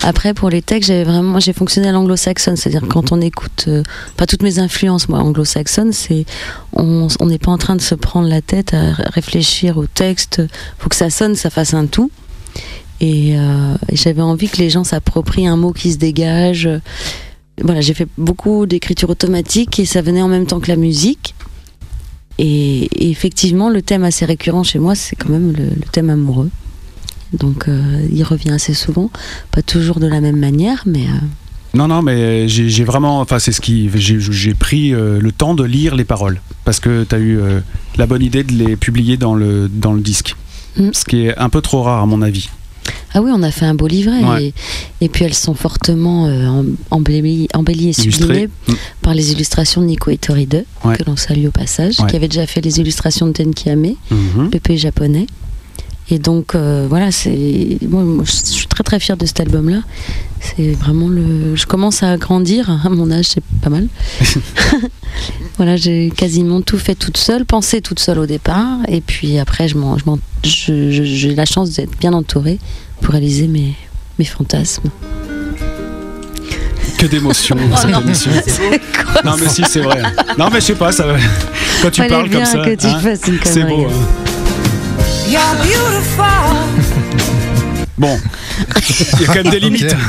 [0.02, 3.82] après pour les textes, j'avais vraiment, j'ai fonctionné à l'anglo-saxonne, c'est-à-dire quand on écoute, euh,
[4.18, 6.26] pas toutes mes influences, moi anglo-saxonne, c'est
[6.74, 10.42] on n'est pas en train de se prendre la tête à ré- réfléchir au texte,
[10.78, 12.10] faut que ça sonne, ça fasse un tout.
[13.00, 16.68] Et, euh, et j'avais envie que les gens s'approprient un mot qui se dégage.
[17.60, 21.34] voilà, j'ai fait beaucoup d'écriture automatique et ça venait en même temps que la musique.
[22.38, 26.10] Et, et effectivement, le thème assez récurrent chez moi, c'est quand même le, le thème
[26.10, 26.50] amoureux.
[27.32, 29.10] Donc, euh, il revient assez souvent,
[29.50, 31.26] pas toujours de la même manière, mais euh,
[31.74, 33.20] Non, non, mais j'ai vraiment.
[33.20, 33.90] Enfin, c'est ce qui.
[33.94, 36.40] J'ai pris euh, le temps de lire les paroles.
[36.64, 37.40] Parce que tu as eu
[37.96, 40.36] la bonne idée de les publier dans le, dans le disque.
[40.76, 40.90] Mm.
[40.92, 42.50] Ce qui est un peu trop rare, à mon avis.
[43.14, 44.22] Ah oui, on a fait un beau livret.
[44.24, 44.44] Ouais.
[44.46, 44.54] Et,
[45.04, 48.72] et puis, elles sont fortement euh, em- embellies, embellies et sublimées Mm.
[49.02, 50.96] par les illustrations de Nico Itori 2, Ouais.
[50.96, 52.06] que l'on salue au passage, Ouais.
[52.08, 53.94] qui avait déjà fait les illustrations de Tenki Ame.
[54.10, 54.50] Mhm.
[54.52, 55.26] le pays japonais.
[56.10, 59.82] Et donc euh, voilà, c'est moi, je suis très très fière de cet album-là.
[60.40, 61.54] C'est vraiment le.
[61.54, 63.86] Je commence à grandir à mon âge, c'est pas mal.
[65.56, 69.68] voilà, j'ai quasiment tout fait toute seule, pensé toute seule au départ, et puis après,
[69.68, 69.96] je m'en,
[70.44, 72.58] je je- j'ai la chance d'être bien entourée
[73.02, 73.74] pour réaliser mes
[74.18, 74.88] mes fantasmes.
[76.98, 78.00] Que d'émotions dans cette Oh non.
[78.02, 78.30] émission.
[78.46, 80.02] C'est quoi Non, mais si, c'est vrai.
[80.38, 81.04] Non, mais je sais pas, ça.
[81.82, 82.64] Quand tu Fallait parles bien comme ça.
[82.64, 83.86] que tu hein, fasses une c'est beau.
[83.86, 83.92] hein.
[87.98, 88.18] Bon,
[89.14, 89.96] il y a quand même des limites.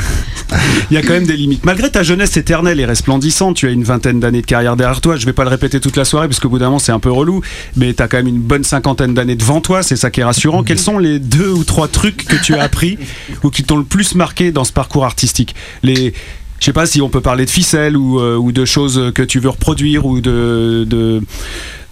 [0.90, 1.64] Il y a quand même des limites.
[1.64, 5.16] Malgré ta jeunesse éternelle et resplendissante, tu as une vingtaine d'années de carrière derrière toi.
[5.16, 7.00] Je vais pas le répéter toute la soirée parce qu'au bout d'un moment c'est un
[7.00, 7.40] peu relou,
[7.76, 10.24] mais tu as quand même une bonne cinquantaine d'années devant toi, c'est ça qui est
[10.24, 10.62] rassurant.
[10.62, 12.98] Quels sont les deux ou trois trucs que tu as appris
[13.42, 15.54] ou qui t'ont le plus marqué dans ce parcours artistique?
[15.82, 16.14] Les
[16.60, 19.22] je sais pas si on peut parler de ficelles ou, euh, ou de choses que
[19.22, 21.20] tu veux reproduire ou de, de,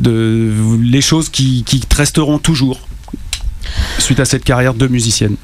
[0.00, 0.52] de
[0.82, 2.80] les choses qui, qui te resteront toujours
[3.98, 5.36] suite à cette carrière de musicienne.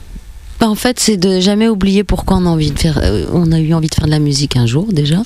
[0.61, 2.99] Bah, en fait, c'est de jamais oublier pourquoi on a envie de faire.
[3.03, 5.23] euh, on a eu envie de faire de la musique un jour déjà.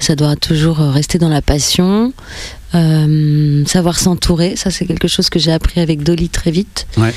[0.00, 2.12] Ça doit toujours euh, rester dans la passion.
[2.74, 6.86] Euh, savoir s'entourer, ça c'est quelque chose que j'ai appris avec Dolly très vite.
[6.96, 7.14] Ouais.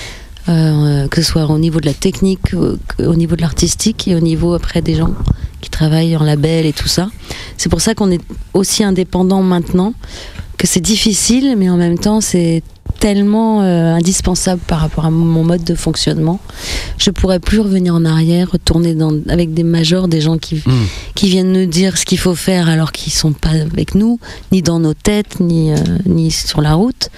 [0.49, 4.15] Euh, que ce soit au niveau de la technique, au, au niveau de l'artistique et
[4.15, 5.13] au niveau après des gens
[5.59, 7.09] qui travaillent en label et tout ça.
[7.57, 8.21] C'est pour ça qu'on est
[8.53, 9.93] aussi indépendant maintenant,
[10.57, 12.63] que c'est difficile, mais en même temps c'est
[12.99, 16.39] tellement euh, indispensable par rapport à mon mode de fonctionnement.
[16.97, 20.85] Je pourrais plus revenir en arrière, retourner dans, avec des majors, des gens qui, Mm.
[21.15, 24.19] qui viennent nous dire ce qu'il faut faire alors qu'ils sont pas avec nous,
[24.51, 27.09] ni dans nos têtes, ni, euh, ni sur la route.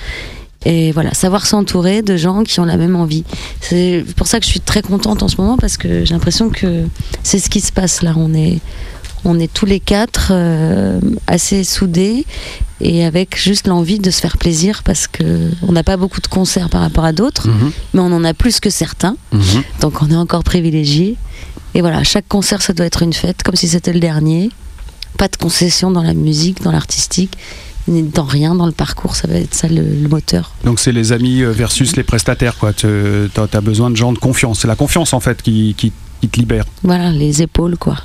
[0.65, 3.23] Et voilà, savoir s'entourer de gens qui ont la même envie.
[3.61, 6.49] C'est pour ça que je suis très contente en ce moment parce que j'ai l'impression
[6.49, 6.83] que
[7.23, 8.13] c'est ce qui se passe là.
[8.17, 8.59] On est,
[9.25, 12.25] on est tous les quatre euh, assez soudés
[12.81, 16.27] et avec juste l'envie de se faire plaisir parce que on n'a pas beaucoup de
[16.27, 17.71] concerts par rapport à d'autres, Mhm.
[17.93, 19.17] mais on en a plus que certains.
[19.33, 19.41] Mhm.
[19.81, 21.15] Donc on est encore privilégié.
[21.75, 24.49] Et voilà, chaque concert, ça doit être une fête, comme si c'était le dernier.
[25.17, 27.33] Pas de concession dans la musique, dans l'artistique,
[27.87, 29.15] ni dans rien dans le parcours.
[29.15, 30.51] Ça va être ça le, le moteur.
[30.63, 32.71] Donc c'est les amis euh, versus les prestataires quoi.
[32.73, 34.61] Tu as, besoin de gens de confiance.
[34.61, 36.65] C'est la confiance en fait qui, qui, qui te libère.
[36.83, 37.95] Voilà, les épaules, quoi.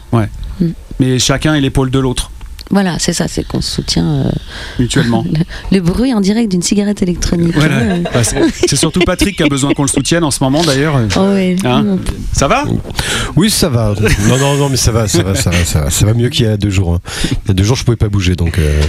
[1.01, 2.31] Mais chacun est l'épaule de l'autre
[2.71, 4.07] Voilà, c'est ça, c'est qu'on se soutient.
[4.07, 4.31] euh,
[4.79, 5.25] mutuellement.
[5.73, 7.55] le bruit en direct d'une cigarette électronique.
[7.55, 7.77] Voilà.
[7.77, 10.99] Euh, Bah, c'est surtout Patrick qui a besoin qu'on le soutienne en ce moment d'ailleurs.
[11.17, 11.57] Oh ouais.
[11.65, 11.99] Hein
[12.33, 12.65] Ça va?
[13.37, 13.95] Oui, ça va.
[14.29, 16.29] Non, non, non, mais ça va, ça va, ça va, ça va, ça va mieux
[16.31, 16.95] qu'il y a deux jours.
[16.95, 17.01] hein.
[17.45, 18.81] Il y a deux jours, je pouvais pas bouger, donc euh,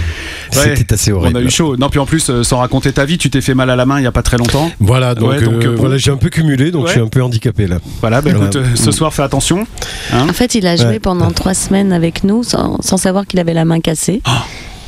[0.54, 1.36] Ouais, c'était assez On horrible.
[1.38, 1.76] a eu chaud.
[1.76, 3.84] Non, puis en plus, euh, sans raconter ta vie, tu t'es fait mal à la
[3.86, 4.70] main il y a pas très longtemps.
[4.80, 5.80] Voilà, donc, Ouais, donc, euh, euh, bon.
[5.80, 6.88] voilà, j'ai un peu cumulé, donc Ouais.
[6.88, 7.78] je suis un peu handicapé là.
[8.00, 8.46] Voilà, bah, Voilà.
[8.46, 9.66] écoute, euh, ce soir, fais attention.
[10.12, 10.98] Hein En fait, il a joué Ouais.
[11.00, 14.22] pendant trois semaines avec nous sans, sans savoir qu'il avait la main cassée.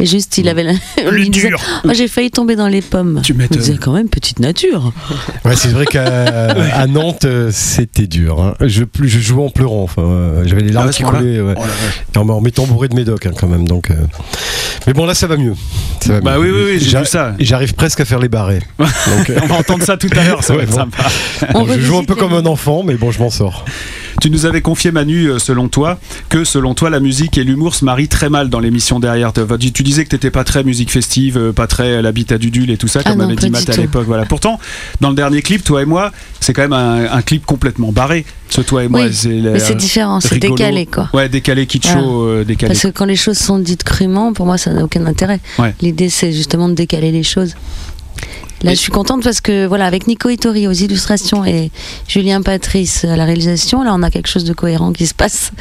[0.01, 0.73] Et juste, il avait la.
[1.05, 1.51] on lui disait,
[1.85, 3.21] Oh, j'ai failli tomber dans les pommes.
[3.25, 3.59] Tu On m'étonnes.
[3.59, 4.93] disait quand même petite nature.
[5.45, 8.41] Ouais, c'est vrai qu'à Nantes, c'était dur.
[8.41, 8.55] hein.
[8.61, 9.83] Je, plus- je jouais en pleurant.
[9.83, 11.41] Enfin, j'avais les Ah larmes ouais, ce qui coulaient.
[11.41, 11.55] ouais.
[11.57, 12.05] Oh vache.
[12.15, 13.67] Et en, m'étant bourré de médoc hein, quand même.
[13.67, 13.95] Donc, euh.
[14.87, 15.55] Mais bon, là, ça va mieux.
[16.01, 16.43] Ça va Bah mieux.
[16.43, 17.35] oui, oui, oui, j'ai ça.
[17.41, 18.61] J'arrive presque à faire les barrés.
[18.79, 20.77] Donc, euh, On va entendre ça tout à l'heure, ça va Ouais, être bon.
[20.77, 21.05] sympa.
[21.55, 23.65] On donc, je joue un peu comme un enfant, mais bon, je m'en sors.
[24.21, 27.75] Tu nous avais confié, Manu, euh, selon toi, que selon toi, la musique et l'humour
[27.77, 29.33] se marient très mal dans l'émission derrière.
[29.33, 29.41] Tu
[29.89, 32.89] disais que t'étais pas très musique festive, euh, pas très l'habitat du Dul et tout
[32.89, 34.07] ça, Ah comme non, avait dit Matt à l'époque.
[34.07, 34.25] Voilà.
[34.27, 34.59] Pourtant,
[35.01, 38.25] dans le dernier clip, toi et moi, c'est quand même un, un clip complètement barré.
[38.49, 41.11] Ce toi et moi, Oui, c'est Mais c'est différent, c'est décalé quoi.
[41.13, 42.41] Ouais, décalé, kitscho, Voilà.
[42.41, 42.73] euh, décalé.
[42.73, 45.41] Parce que quand les choses sont dites crûment, pour moi, ça n'a aucun intérêt.
[45.59, 45.75] Ouais.
[45.83, 47.55] L'idée, c'est justement de décaler les choses.
[48.63, 51.71] Là, je suis contente parce que, voilà, avec Nico Ittori aux illustrations et
[52.09, 55.53] Julien Patrice à la réalisation, là, on a quelque chose de cohérent qui se passe.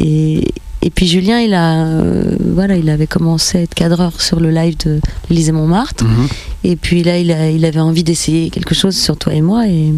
[0.00, 0.48] Et,
[0.84, 4.50] et puis Julien, il a, euh, voilà, il avait commencé à être cadreur sur le
[4.50, 6.04] live de l'Élysée Montmartre.
[6.04, 6.28] Mhm.
[6.64, 9.66] Et puis là, il, a- il avait envie d'essayer quelque chose sur toi et moi.
[9.66, 9.92] Et,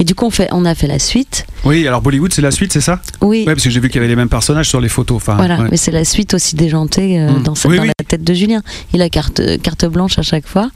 [0.00, 1.46] et du coup, on, fait, on a fait la suite.
[1.64, 3.00] Oui, alors Bollywood, c'est la suite, c'est ça?
[3.20, 5.16] Oui, Ouais, parce que j'ai vu qu'il y avait les mêmes personnages sur les photos.
[5.16, 5.68] Enfin, Voilà, ouais.
[5.70, 7.42] mais c'est la suite aussi déjantée euh, Mm.
[7.42, 7.88] dans, sa- Oui, dans oui.
[7.98, 8.62] la tête de Julien.
[8.94, 10.70] Il a carte, carte blanche à chaque fois.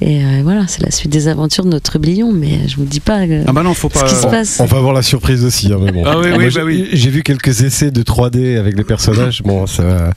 [0.00, 3.00] Et euh, voilà, c'est la suite des aventures de notre trublion, mais je vous dis
[3.00, 4.04] pas euh, Ah bah non, faut ce pas.
[4.06, 4.60] qui se passe.
[4.60, 6.04] On va avoir la surprise aussi, hein, mais bon.
[6.06, 6.88] Ah oui, oui, Moi, bah j'ai- oui.
[6.92, 9.42] J'ai vu quelques essais de 3D avec les personnages.
[9.42, 10.10] Bon, ça va,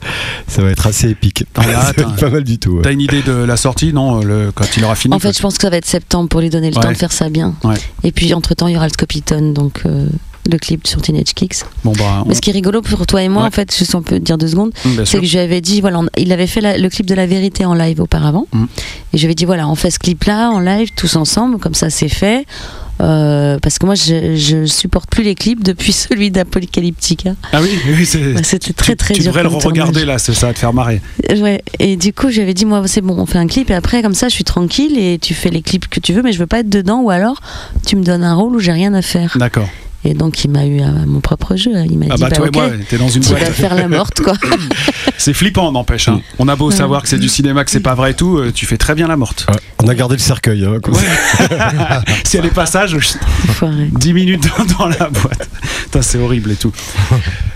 [0.46, 1.44] ça va être assez épique.
[1.56, 2.76] Ah, là, ça va être pas mal du tout.
[2.76, 2.82] ouais.
[2.82, 5.14] T'as une idée de la sortie Non, le, quand il aura fini.
[5.14, 6.82] En fait, je pense que ça va être septembre pour lui donner le Ouais.
[6.82, 7.54] temps de faire ça bien.
[7.64, 7.74] Ouais.
[8.04, 10.06] Et puis, entre-temps, il y aura le Scopitone, donc euh,
[10.50, 11.58] le clip sur Teenage Kicks.
[11.84, 13.48] Bon bah, on- Mais ce qui est rigolo pour toi et moi, Ouais.
[13.48, 15.80] en fait, juste on peut dire deux secondes, bien c'est que je lui avais dit,
[15.80, 18.46] voilà, on- il avait fait la- le clip de la vérité en live auparavant.
[18.52, 18.64] Mm.
[19.14, 22.08] Et ai dit, voilà, on fait ce clip-là en live tous ensemble, comme ça c'est
[22.08, 22.44] fait.
[23.00, 27.34] Euh, parce que moi, je, je supporte plus les clips depuis celui d'Apocalyptica.
[27.52, 28.44] Ah oui, oui, c'est.
[28.44, 29.32] C'était très tu, très tu dur.
[29.32, 31.00] devrais le regarder là, ça ça va te faire marrer.
[31.36, 31.62] Ouais.
[31.80, 34.14] Et du coup, j'avais dit, moi, c'est bon, on fait un clip et après, comme
[34.14, 36.46] ça, je suis tranquille et tu fais les clips que tu veux, mais je veux
[36.46, 37.40] pas être dedans ou alors
[37.86, 39.36] tu me donnes un rôle où j'ai rien à faire.
[39.38, 39.68] D'accord.
[40.04, 41.70] Et donc, il m'a eu à mon propre jeu.
[41.88, 43.42] Il m'a Ah dit, bah bah, toi ok, et moi, t'es dans une tu boîte.
[43.44, 44.34] vas faire la morte, quoi.
[45.18, 46.08] C'est flippant, n'empêche.
[46.08, 46.20] hein.
[46.40, 46.76] On a beau Ouais.
[46.76, 48.96] savoir que c'est du cinéma, que c'est pas vrai et tout, euh, tu fais très
[48.96, 49.46] bien la morte.
[49.48, 50.64] Ouais, on a gardé le cercueil.
[50.64, 52.02] hein, ça.
[52.24, 52.96] si elle est passage,
[53.48, 53.88] Enfoiré.
[53.92, 55.48] 10 minutes dans, dans la boîte.
[56.00, 56.72] C'est horrible et tout.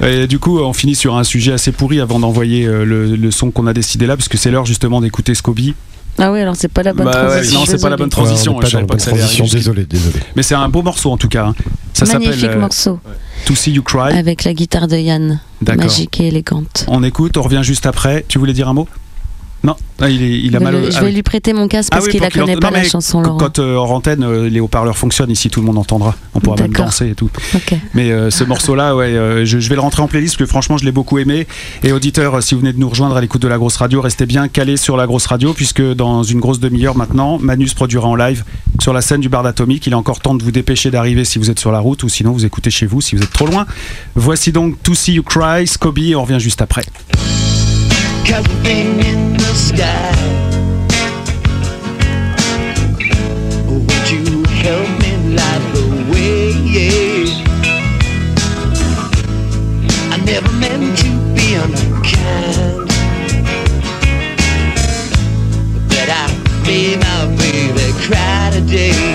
[0.04, 3.30] Et du coup, on finit sur un sujet assez pourri avant d'envoyer euh, le, le
[3.32, 5.74] son qu'on a décidé là, parce que c'est l'heure justement d'écouter Scobie.
[6.18, 7.61] Ah oui, alors c'est pas la bonne Bah ouais, transition.
[7.61, 8.55] non, c'est pas la bonne transition.
[8.55, 9.44] Ouais, pas je savais dans pas la que ça allait transition.
[9.44, 10.24] arriver jusqu'à- Désolé, désolé.
[10.35, 11.46] Mais c'est un beau morceau en tout cas.
[11.46, 11.55] hein.
[11.92, 13.00] Ça s'appelle Magnifique euh, morceau.
[13.46, 14.16] To See You Cry.
[14.18, 15.40] Avec la guitare de Yann.
[15.62, 15.85] D'accord.
[15.85, 16.85] Magique et élégante.
[16.88, 18.24] On écoute, on revient juste après.
[18.29, 18.88] Tu voulais dire un mot?
[19.64, 21.12] Non, Ah, il, est, il a mal le- je ah vais oui.
[21.14, 23.20] lui prêter mon casque Ah parce oui, qu'il la qu'il connaît pas non, la chanson
[23.22, 23.38] Quand, Laurent.
[23.38, 26.14] quand, euh, hors antenne, euh, les haut-parleurs fonctionnent ici, tout le monde entendra.
[26.34, 27.30] On pourra même danser et tout.
[27.94, 30.50] Mais euh, ce morceau-là, ouais, euh, je, je vais le rentrer en playlist parce que
[30.50, 31.46] franchement, je l'ai beaucoup aimé.
[31.82, 34.26] Et auditeurs, si vous venez de nous rejoindre à l'écoute de la grosse radio, restez
[34.26, 38.14] bien calés sur la grosse radio puisque dans une grosse demi-heure maintenant, Manus produira en
[38.14, 38.44] live
[38.80, 39.86] sur la scène du bar d'Atomique.
[39.86, 42.08] Il est encore temps de vous dépêcher d'arriver si vous êtes sur la route ou
[42.08, 43.66] sinon vous écoutez chez vous si vous êtes trop loin.
[44.14, 46.84] Voici donc To See You Cry, Scobie, et on revient juste après.
[48.64, 50.12] In sky.
[53.66, 57.26] Would you help me light the way?
[60.12, 62.88] I never meant to be unkind,
[65.88, 66.26] but I
[66.66, 69.05] made my baby cry today.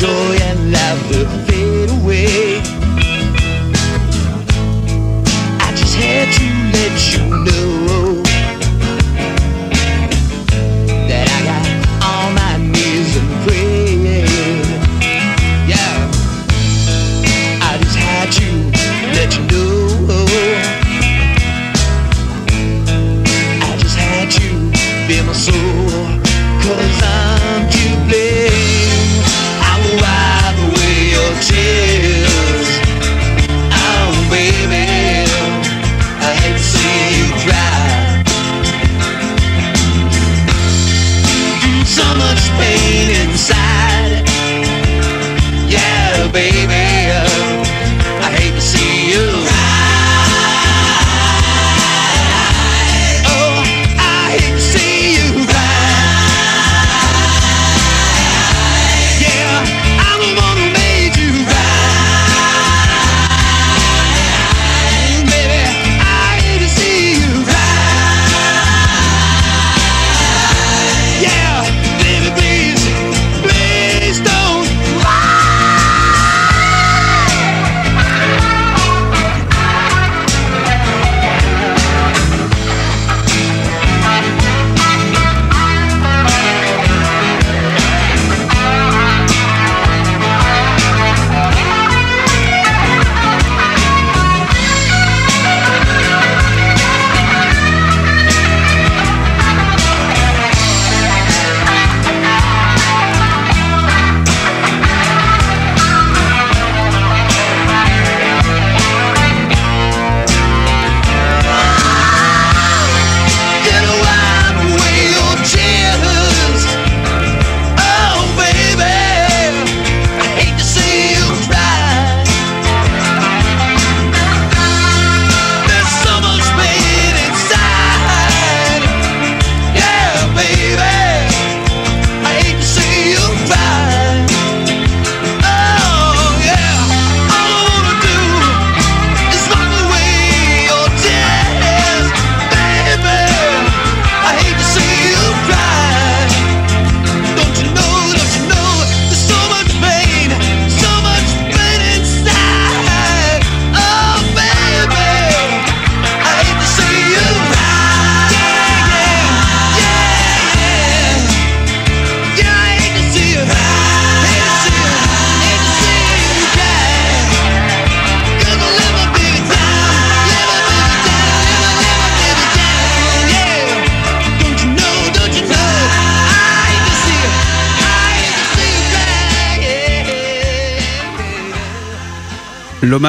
[0.00, 0.39] Joy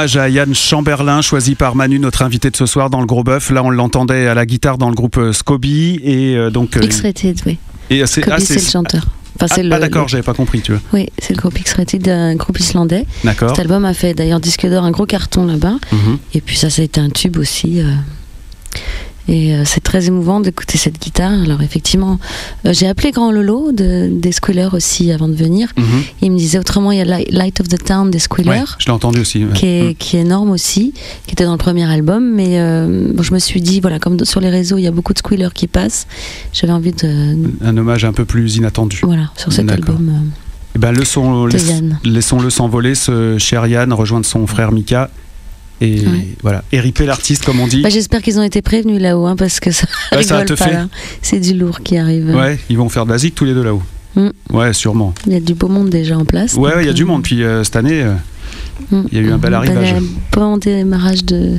[0.01, 3.51] À Yann Chamberlain, choisi par Manu, notre invité de ce soir dans le Gros Bœuf.
[3.51, 5.99] Là, on l'entendait à la guitare dans le groupe euh, Scoby.
[6.03, 6.75] Et euh, donc.
[6.75, 7.59] euh, X-Rated, oui.
[7.91, 9.03] et c'est- Kobe, ah, c'est le chanteur.
[9.39, 10.81] Enfin, Ah, ah, d'accord, j'avais pas compris, tu vois.
[10.93, 13.05] Oui, c'est le groupe X-Rated, un groupe islandais.
[13.23, 13.49] D'accord.
[13.51, 15.75] Cet album a fait d'ailleurs disque d'or, un gros carton là-bas.
[15.91, 16.17] Mhm.
[16.33, 17.79] Et puis ça, ça a été un tube aussi.
[17.79, 17.93] euh.
[19.27, 21.31] Et euh, c'est très émouvant d'écouter cette guitare.
[21.43, 22.19] Alors effectivement,
[22.65, 25.69] euh, j'ai appelé Grand Lolo de, des Squealers aussi avant de venir.
[25.77, 25.83] Mhm.
[26.21, 28.49] Il me disait autrement, il y a Light Light of the Town des Squealers.
[28.49, 29.45] Ouais, je l'ai entendu aussi.
[29.45, 29.53] ouais.
[29.53, 29.95] Qui est, Mhm.
[29.95, 30.93] qui est énorme aussi,
[31.27, 34.23] qui était dans le premier album, mais euh, bon, je me suis dit, voilà, comme
[34.25, 36.07] sur les réseaux, il y a beaucoup de squealers qui passent,
[36.51, 38.99] j'avais envie de, Un hommage un peu plus inattendu.
[39.03, 40.27] voilà, sur cet album euh,
[40.75, 45.09] Eh ben, laissons-le s'envoler, ce cher Yann, rejoindre son frère Mika.
[45.81, 46.27] Et Ouais.
[46.43, 47.81] voilà, ériper l'artiste, comme on dit.
[47.81, 50.65] Bah, J'espère qu'ils ont été prévenus là-haut, hein, parce que ça ça rigole te pas
[50.65, 50.77] fait.
[51.21, 52.29] C'est du lourd qui arrive.
[52.35, 53.81] Ouais, ils vont faire de la zik tous les deux là-haut.
[54.15, 54.29] Mm.
[54.51, 55.13] Ouais, sûrement.
[55.25, 56.53] Il y a du beau monde déjà en place.
[56.53, 57.23] Ouais, il y a du euh, monde.
[57.23, 58.13] Puis euh, cette année, euh,
[58.91, 59.95] mm, il y a eu un bel arrivage.
[60.31, 61.57] Bon démarrage de,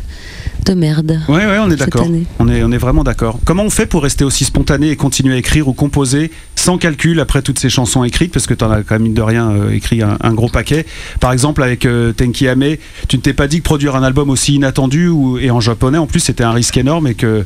[0.65, 1.21] de merde.
[1.29, 2.07] ouais, ouais, on est d'accord.
[2.39, 3.39] On est, on est vraiment d'accord.
[3.45, 7.21] Comment on fait pour rester aussi spontané et continuer à écrire ou composer sans calcul
[7.21, 8.33] après toutes ces chansons écrites?
[8.33, 10.49] Parce que tu en as quand même, mine de rien, euh, écrit un, un gros
[10.49, 10.87] paquet.
[11.21, 12.77] Par exemple, avec euh, Tenki Ame,
[13.09, 15.99] tu ne t'es pas dit que produire un album aussi inattendu ou, et en japonais,
[15.99, 17.45] en plus, c'était un risque énorme et que.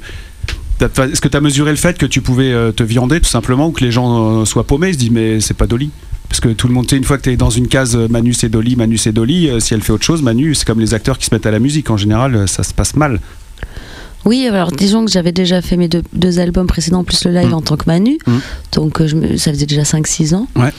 [0.80, 3.68] Est-ce que tu as mesuré le fait que tu pouvais euh, te viander tout simplement
[3.68, 5.90] ou que les gens euh, soient paumés Ils se disent, mais c'est pas Dolly?
[6.28, 8.34] Parce que tout le monde, une fois que tu es dans une case euh, Manu
[8.34, 11.18] c'est Dolly, Manu c'est Dolly, si elle fait autre chose, Manu, c'est comme les acteurs
[11.18, 11.88] qui se mettent à la musique.
[11.90, 13.20] En général, ça se passe mal.
[14.24, 17.50] Oui, alors disons que j'avais déjà fait mes deux, deux albums précédents, plus le live
[17.50, 17.54] Mm.
[17.54, 18.18] en tant que Manu.
[18.26, 18.32] Mm.
[18.72, 20.48] Donc je ça faisait déjà 5-6 ans.
[20.56, 20.72] Ouais.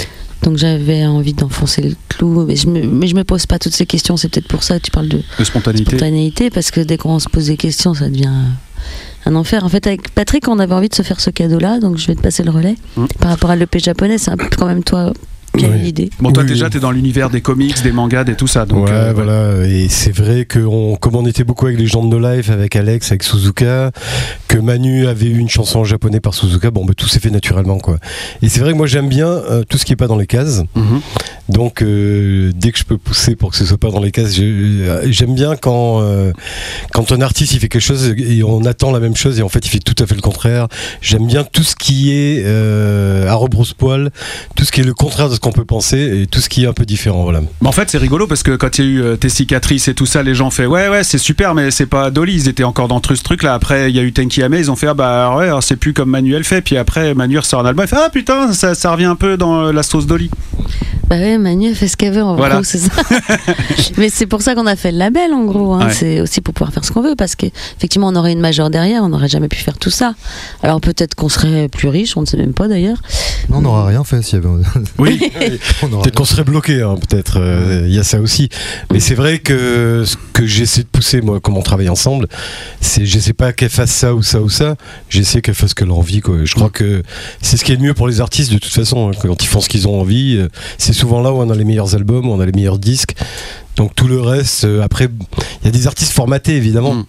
[0.44, 2.46] Donc j'avais envie d'enfoncer le clou.
[2.46, 4.18] Mais je, me, mais je me pose pas toutes ces questions.
[4.18, 5.92] C'est peut-être pour ça que tu parles de De spontanéité.
[5.92, 6.50] spontanéité.
[6.50, 8.30] Parce que dès qu'on se pose des questions, ça devient
[9.28, 9.64] un enfer.
[9.64, 11.80] En fait, avec Patrick, on avait envie de se faire ce cadeau-là.
[11.80, 12.76] Donc je vais te passer le relais.
[12.96, 13.06] Mm.
[13.20, 15.14] Par rapport à l'EP japonais, c'est quand même toi
[15.62, 16.10] l'idée.
[16.20, 16.50] Bon, toi Oui.
[16.50, 18.66] déjà, t'es dans l'univers des comics, des mangas, des tout ça.
[18.66, 19.66] Donc, ouais, euh, voilà.
[19.68, 22.50] Et c'est vrai que on, comme on était beaucoup avec les gens de No Life,
[22.50, 23.92] avec Alex, avec Suzuka,
[24.48, 27.30] que Manu avait eu une chanson en japonais par Suzuka, bon, bah, tout s'est fait
[27.32, 27.98] naturellement, quoi.
[28.42, 30.28] Et c'est vrai que moi j'aime bien euh, tout ce qui est pas dans les
[30.28, 30.64] cases.
[30.76, 31.02] mhm.
[31.50, 34.34] Donc euh, dès que je peux pousser pour que ce soit pas dans les cases,
[34.34, 36.34] j'aime bien quand euh,
[36.92, 39.48] quand un artiste il fait quelque chose et on attend la même chose et en
[39.48, 40.68] fait il fait tout à fait le contraire.
[41.02, 44.12] J'aime bien tout ce qui est euh, à rebrousse-poil,
[44.56, 46.68] tout ce qui est le contraire de ce peut penser et tout ce qui est
[46.68, 47.24] un peu différent.
[47.24, 47.42] Voilà.
[47.64, 49.94] En fait, c'est rigolo parce que quand il y a eu euh, tes cicatrices et
[49.94, 52.34] tout ça, les gens fait ouais, ouais, c'est super, mais c'est pas Dolly.
[52.34, 53.54] Ils étaient encore dans ce truc là.
[53.54, 55.94] Après, il y a eu Tenki Ame, ils ont fait ah bah ouais, c'est plus
[55.94, 56.62] comme Manuel fait.
[56.62, 59.38] Puis après, Manuel sort un album, il fait ah putain, ça, ça revient un peu
[59.38, 60.30] dans euh, la sauce Dolly.
[61.10, 62.56] Bah ouais, Manu fait ce qu'elle veut en Voilà.
[62.56, 62.92] gros, c'est ça.
[63.98, 65.74] Mais c'est pour ça qu'on a fait le label en gros.
[65.74, 65.88] hein.
[65.88, 65.94] Ouais.
[65.94, 69.04] C'est aussi pour pouvoir faire ce qu'on veut parce qu'effectivement on aurait une major derrière,
[69.04, 70.16] on n'aurait jamais pu faire tout ça.
[70.64, 72.98] Alors peut-être qu'on serait plus riche, on ne sait même pas d'ailleurs.
[73.50, 74.50] Non, on n'aura rien fait s'il y avait.
[74.98, 75.20] Oui.
[75.82, 77.38] Peut-être qu'on serait bloqué, hein, peut-être.
[77.40, 78.50] euh, Il y a ça aussi.
[78.92, 82.28] Mais c'est vrai que ce que j'essaie de pousser, moi, comme on travaille ensemble,
[82.82, 84.76] c'est j'essaie pas qu'elle fasse ça ou ça ou ça.
[85.10, 86.20] J'essaie qu'elle fasse ce qu'elle a envie.
[86.22, 86.38] Quoi.
[86.44, 87.04] Je crois que
[87.42, 89.10] c'est ce qui est le mieux pour les artistes de toute façon.
[89.10, 91.56] hein, quand ils font ce qu'ils ont envie, euh, c'est souvent là où on a
[91.56, 93.16] les meilleurs albums, où on a les meilleurs disques.
[93.78, 95.08] Donc tout le reste, euh, après,
[95.62, 96.96] il y a des artistes formatés évidemment.
[96.96, 97.06] Mm.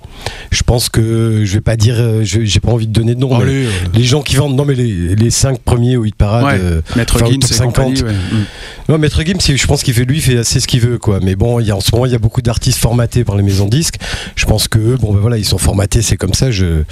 [0.51, 3.21] Je pense que je vais pas dire, euh, je- j'ai pas envie de donner de
[3.21, 3.37] nom.
[3.39, 6.15] mais Allez, euh, les gens qui vendent, non mais les, les 5 premiers au hit
[6.15, 6.45] parade.
[6.45, 6.59] Ouais.
[6.61, 7.75] euh, Maître enfin, au Gims top et 50.
[7.75, 8.13] compagnie, ouais.
[8.13, 8.45] Mm.
[8.91, 11.21] non, Maître Gims, je pense qu'il fait lui, il fait assez ce qu'il veut, quoi.
[11.23, 13.37] Mais bon, il y a, en ce moment, il y a beaucoup d'artistes formatés par
[13.37, 13.97] les maisons de disques.
[14.37, 16.51] Je pense que, eux, bon, ben voilà, ils sont formatés, c'est comme ça.
[16.51, 16.83] Je,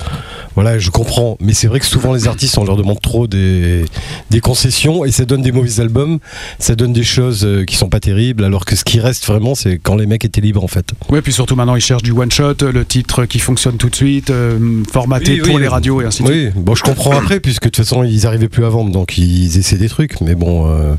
[0.54, 1.36] voilà, je comprends.
[1.40, 3.84] Mais c'est vrai que souvent les artistes, on leur demande trop des,
[4.30, 6.18] des concessions et ça donne des mauvais albums,
[6.58, 8.42] ça donne des choses euh, qui sont pas terribles.
[8.44, 10.86] Alors que ce qui reste vraiment, c'est quand les mecs étaient libres, en fait.
[11.08, 13.96] Ouais, puis surtout maintenant, ils cherchent du one shot, le titre qui fonctionne tout de
[13.96, 15.62] suite, euh, formaté Oui, pour oui.
[15.62, 16.52] les radios et ainsi de suite.
[16.56, 19.18] Oui, bon, je comprends après, puisque de toute façon, ils arrivaient plus à vendre, donc
[19.18, 20.20] ils essaient des trucs.
[20.20, 20.68] Mais bon.
[20.70, 20.94] euh,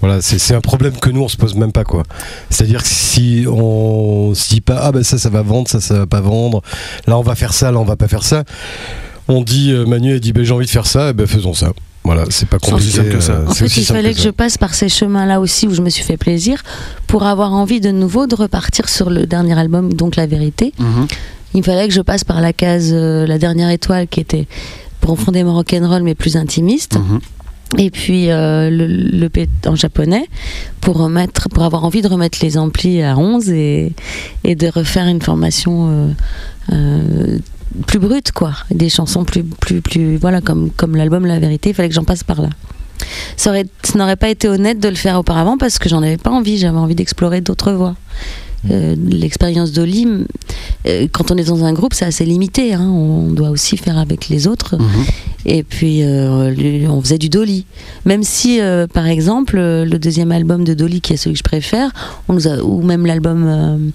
[0.00, 2.04] Voilà, c'est c'est un problème que nous on se pose même pas quoi.
[2.48, 5.92] C'est-à-dire que si on se dit pas ah ben ça ça va vendre, ça ça
[5.98, 6.62] va pas vendre,
[7.06, 8.44] là on va faire ça, là on va pas faire ça.
[9.28, 11.52] On dit euh, Manu a dit ben j'ai envie de faire ça, et ben faisons
[11.52, 11.72] ça.
[12.04, 13.04] Voilà, c'est pas compliqué.
[13.10, 13.32] que ça.
[13.32, 15.82] euh, En fait, aussi il fallait que je passe par ces chemins-là aussi où je
[15.82, 16.62] me suis fait plaisir
[17.06, 20.72] pour avoir envie de nouveau de repartir sur le dernier album, donc La Vérité.
[20.78, 21.06] Mhm.
[21.54, 24.46] Il fallait que je passe par la case euh, La Dernière Étoile qui était
[25.00, 26.96] profondément rock'n'roll mais plus intimiste.
[26.96, 27.20] Mhm.
[27.78, 30.26] Et puis euh, le, le P en japonais
[30.80, 33.92] pour remettre, pour avoir envie de remettre les amplis à 11 et,
[34.42, 36.08] et de refaire une formation euh,
[36.72, 37.38] euh,
[37.86, 41.74] plus brute quoi, des chansons plus plus plus voilà comme comme l'album La Vérité, il
[41.74, 42.48] fallait que j'en passe par là.
[43.36, 46.18] Ça aurait, ça n'aurait pas été honnête de le faire auparavant parce que j'en avais
[46.18, 47.94] pas envie, j'avais envie d'explorer d'autres voies.
[48.70, 50.06] Euh, L'expérience d'Oli,
[50.86, 52.74] euh, quand on est dans un groupe, c'est assez limité.
[52.74, 52.86] hein.
[52.88, 54.76] On doit aussi faire avec les autres.
[54.76, 55.04] Mhm.
[55.46, 57.64] Et puis, euh, on faisait du Dolly.
[58.04, 61.42] Même si, euh, par exemple, le deuxième album de Dolly, qui est celui que je
[61.44, 61.90] préfère,
[62.28, 63.92] on nous a, ou même l'album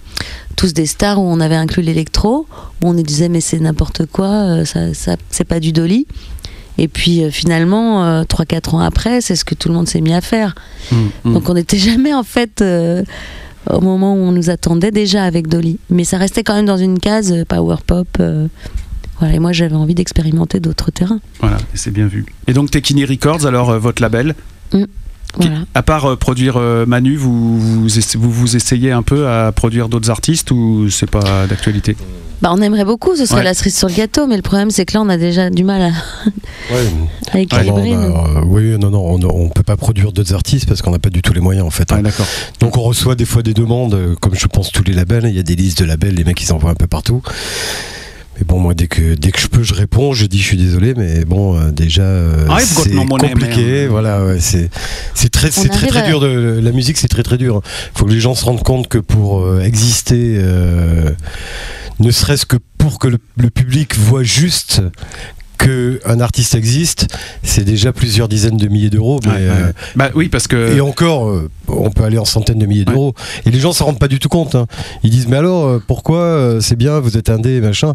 [0.56, 2.48] Tous des stars, où on avait inclus l'électro,
[2.82, 6.08] où on nous disait, mais c'est n'importe quoi, ça, ça- c'est pas du Dolly.
[6.78, 10.02] Et puis euh, finalement, euh, 3-4 ans après, c'est ce que tout le monde s'est
[10.02, 10.56] mis à faire.
[10.92, 11.10] Mhm.
[11.26, 11.34] Mhm.
[11.34, 13.04] Donc on n'était jamais en fait euh,
[13.70, 15.80] au moment où on nous attendait déjà avec Dolly.
[15.90, 18.08] Mais ça restait quand même dans une case euh, power pop.
[18.20, 18.48] euh,
[19.20, 21.20] voilà, et moi j'avais envie d'expérimenter d'autres terrains.
[21.40, 22.26] Voilà, et c'est bien vu.
[22.48, 24.36] Et donc Tekini Records, alors euh, votre label,
[24.72, 24.86] Qui-
[25.38, 25.56] Voilà.
[25.74, 29.52] à part euh, produire euh, Manu, vous vous, essa- vous vous essayez un peu à
[29.52, 31.96] produire d'autres artistes ou c'est pas d'actualité?
[32.42, 33.44] Bah, on aimerait beaucoup, ce serait Ouais.
[33.46, 35.64] la cerise sur le gâteau, mais le problème c'est que là on a déjà du
[35.64, 35.88] mal à,
[36.74, 36.86] Ouais.
[37.32, 37.94] à équilibrer.
[37.94, 40.82] Ah non, bah, euh, oui, non, non, on, on peut pas produire d'autres artistes parce
[40.82, 41.92] qu'on n'a pas du tout les moyens en fait.
[41.94, 42.02] hein.
[42.60, 45.36] Donc on reçoit des fois des demandes, euh, comme je pense tous les labels, il
[45.36, 47.22] y a des listes de labels, les mecs ils envoient un peu partout.
[48.38, 50.58] Mais bon, moi dès que dès que je peux, je réponds, je dis je suis
[50.58, 53.88] désolé, mais bon, euh, déjà euh, Ah, c'est compliqué, man.
[53.90, 54.70] voilà, ouais, c'est
[55.14, 57.62] c'est très c'est très très à- dur de la musique, c'est très très dur.
[57.96, 61.12] Il faut que les gens se rendent compte que pour euh, exister, euh,
[62.00, 64.82] ne serait-ce que pour que le, le public voit juste
[65.58, 67.08] que un artiste existe,
[67.44, 69.72] c'est déjà plusieurs dizaines de milliers d'euros, mais Ouais, ouais, euh.
[69.96, 72.94] Bah oui, parce que et encore, euh, on peut aller en centaines de milliers Ouais.
[72.94, 73.14] d'euros.
[73.46, 74.56] Et les gens s'en rendent pas du tout compte.
[74.56, 74.68] hein.
[75.04, 77.94] Ils disent mais alors euh, pourquoi c'est bien, vous êtes indé machin.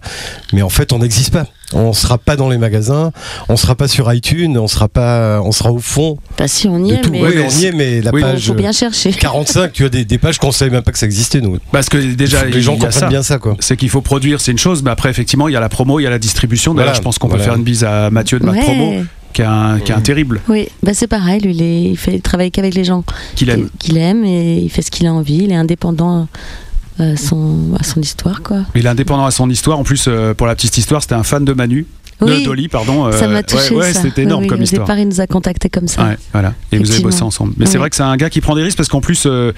[0.52, 1.46] Mais en fait, on n'existe pas.
[1.72, 3.12] On sera pas dans les magasins,
[3.48, 6.84] on sera pas sur iTunes, on sera pas, on sera au fond Bah, si on
[6.84, 9.12] y est, mais mais on y est, mais la Oui, il page faut bien chercher.
[9.12, 11.58] 45, tu as des, des pages qu'on savait même pas que ça existait nous.
[11.70, 13.06] parce que déjà les gens comprennent ça.
[13.08, 13.56] bien ça quoi.
[13.60, 16.00] C'est qu'il faut produire, c'est une chose, mais après, effectivement, il y a la promo,
[16.00, 16.74] il y a la distribution.
[16.74, 18.58] Voilà, je pense qu'on peut faire une bise à Mathieu de Ouais.
[18.60, 18.94] Promo,
[19.32, 21.96] qui est un, qui est un terrible, Oui, bah c'est pareil, lui, il, est- il
[21.96, 23.04] fait, il travaille qu'avec les gens
[23.36, 23.68] qu'il aime.
[23.78, 26.26] qu'il aime et il fait ce qu'il a envie, il est indépendant
[27.00, 28.58] à son, à son histoire, quoi.
[28.74, 29.78] Il est indépendant à son histoire.
[29.78, 31.86] En plus, euh, pour la petite histoire, c'était un fan de Manu,
[32.20, 33.06] de Dolly, pardon.
[33.06, 33.74] euh, ça m'a touché.
[33.74, 34.86] Ouais, ouais, c'était énorme Oui, oui, comme Au histoire.
[34.86, 36.04] départ, il nous a contactés comme ça.
[36.04, 36.54] Ouais, voilà.
[36.72, 37.54] Et vous avez bossé ensemble.
[37.56, 39.52] Mais c'est vrai que c'est un gars qui prend des risques parce qu'en plus, euh,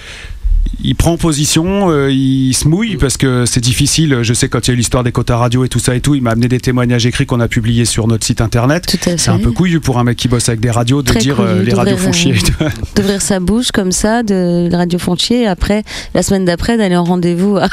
[0.84, 4.18] il prend position, euh, il se mouille parce que c'est difficile.
[4.22, 6.00] Je sais quand il y a eu l'histoire des quotas radio et tout ça et
[6.00, 8.96] tout, il m'a amené des témoignages écrits qu'on a publiés sur notre site internet.
[9.16, 11.40] C'est un peu couillu pour un mec qui bosse avec des radios de Très dire
[11.40, 12.34] euh, les radios font chier.
[12.96, 15.84] D'ouvrir sa bouche comme ça, de la radio Fontier, et après,
[16.14, 17.68] la semaine d'après, d'aller en rendez-vous à,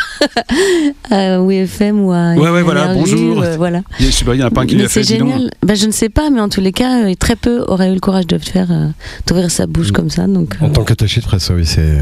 [1.10, 2.34] à OUFM ou à.
[2.36, 3.42] Ouais, ouais, voilà, bonjour.
[3.42, 3.82] euh, voilà.
[4.00, 5.04] Je sais pas, il y en a pas un qui l'a fait.
[5.04, 5.30] c'est dis donc.
[5.32, 5.52] génial.
[5.66, 7.94] Bah, je ne sais pas, mais en tous les cas, euh, très peu auraient eu
[7.96, 8.88] le courage de le faire, euh,
[9.28, 9.94] d'ouvrir sa bouche Mm.
[9.94, 10.28] comme ça.
[10.28, 11.98] Donc, euh, En tant qu'attaché de presse, oui, c'est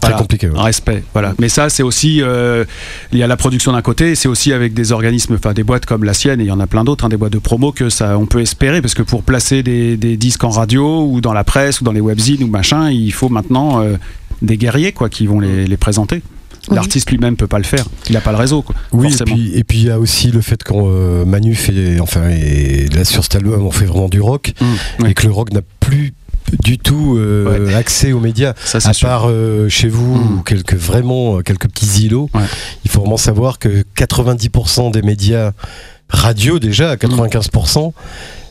[0.00, 0.16] très Voilà.
[0.18, 0.48] compliqué.
[0.48, 0.60] ouais.
[0.60, 1.34] Respect, voilà.
[1.38, 2.64] Mais ça, c'est aussi, euh,
[3.12, 5.62] il y a la production d'un côté, et c'est aussi avec des organismes, enfin des
[5.64, 7.38] boîtes comme la sienne, et il y en a plein d'autres, hein, des boîtes de
[7.38, 11.04] promo que ça, on peut espérer, parce que pour placer des, des disques en radio
[11.06, 13.96] ou dans la presse ou dans les webzines ou machin, il faut maintenant euh,
[14.42, 16.22] des guerriers quoi, qui vont les, les présenter.
[16.68, 19.36] L'artiste lui-même peut pas le faire, il n'a pas le réseau, quoi, Oui, et forcément.
[19.36, 22.86] puis, et puis il y a aussi le fait qu'on euh, Manu fait, enfin, et
[22.92, 25.60] là sur cet album, on fait vraiment du rock, Mmh, et que le rock n'a
[25.78, 26.12] plus
[26.62, 28.54] du tout euh, accès aux médias.
[28.64, 29.08] Ça, à sûr.
[29.08, 30.38] part euh, chez vous Mm.
[30.38, 32.42] ou quelques vraiment euh, quelques petits îlots, Ouais.
[32.84, 35.52] il faut vraiment savoir que 90% des médias
[36.08, 37.92] radio déjà à 95%,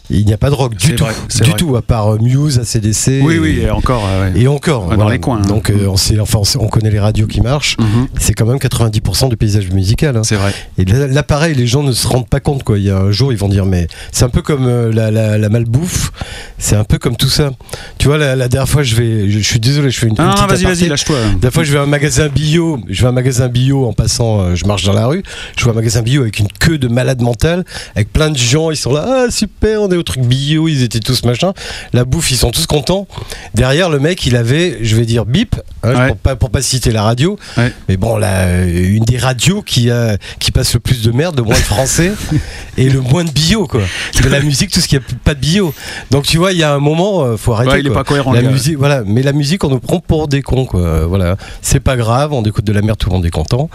[0.09, 1.57] il n'y a pas de rock du tout, vrai, du vrai.
[1.57, 3.21] tout à part euh, Muse, ACDC.
[3.23, 4.05] Oui, et, oui, et encore.
[4.07, 4.39] euh, ouais.
[4.41, 5.47] et encore Dans les coins, hein.
[5.47, 7.77] Donc euh, on sait, enfin on, sait- on connaît les radios qui marchent.
[7.79, 10.15] Mhm, C'est quand même 90% du paysage musical.
[10.17, 10.23] hein.
[10.23, 10.53] c'est vrai.
[10.77, 12.63] Et là, pareil, les gens ne se rendent pas compte.
[12.63, 12.77] Quoi.
[12.77, 15.11] Il y a un jour, ils vont dire, mais c'est un peu comme euh, la,
[15.11, 16.11] la, la malbouffe,
[16.57, 17.51] c'est un peu comme tout ça.
[17.97, 20.15] Tu vois, la, la dernière fois, je vais, je, je suis désolé, je fais une,
[20.17, 21.17] Ah, vas-y, vas-y, lâche-toi.
[21.19, 23.85] La dernière fois, je vais à un magasin bio, je vais à un magasin bio
[23.87, 25.23] en passant, euh, je marche dans la rue,
[25.57, 27.63] je vois un magasin bio avec une queue de malade mental,
[27.95, 30.83] avec plein de gens, ils sont là, ah super, on est au truc bio, ils
[30.83, 31.53] étaient tous machin.
[31.93, 33.07] La bouffe, ils sont tous contents.
[33.53, 36.07] Derrière, le mec, il avait, je vais dire bip, hein, Ouais.
[36.07, 37.71] pour, pas, pour pas citer la radio, Ouais.
[37.89, 41.37] mais bon, là, euh, une des radios qui, a, qui passe le plus de merde,
[41.37, 42.11] le moins de français
[42.77, 43.81] et le moins de bio, quoi.
[44.23, 45.73] De la musique, tout ce qui a pas de bio.
[46.11, 47.71] Donc tu vois, il y a un moment, euh, faut arrêter.
[47.71, 50.27] Ouais, il est pas cohérent, La musique, voilà, mais la musique, on nous prend pour
[50.27, 51.05] des cons, quoi.
[51.05, 53.69] Voilà, c'est pas grave, on écoute de la merde, tout le monde est content.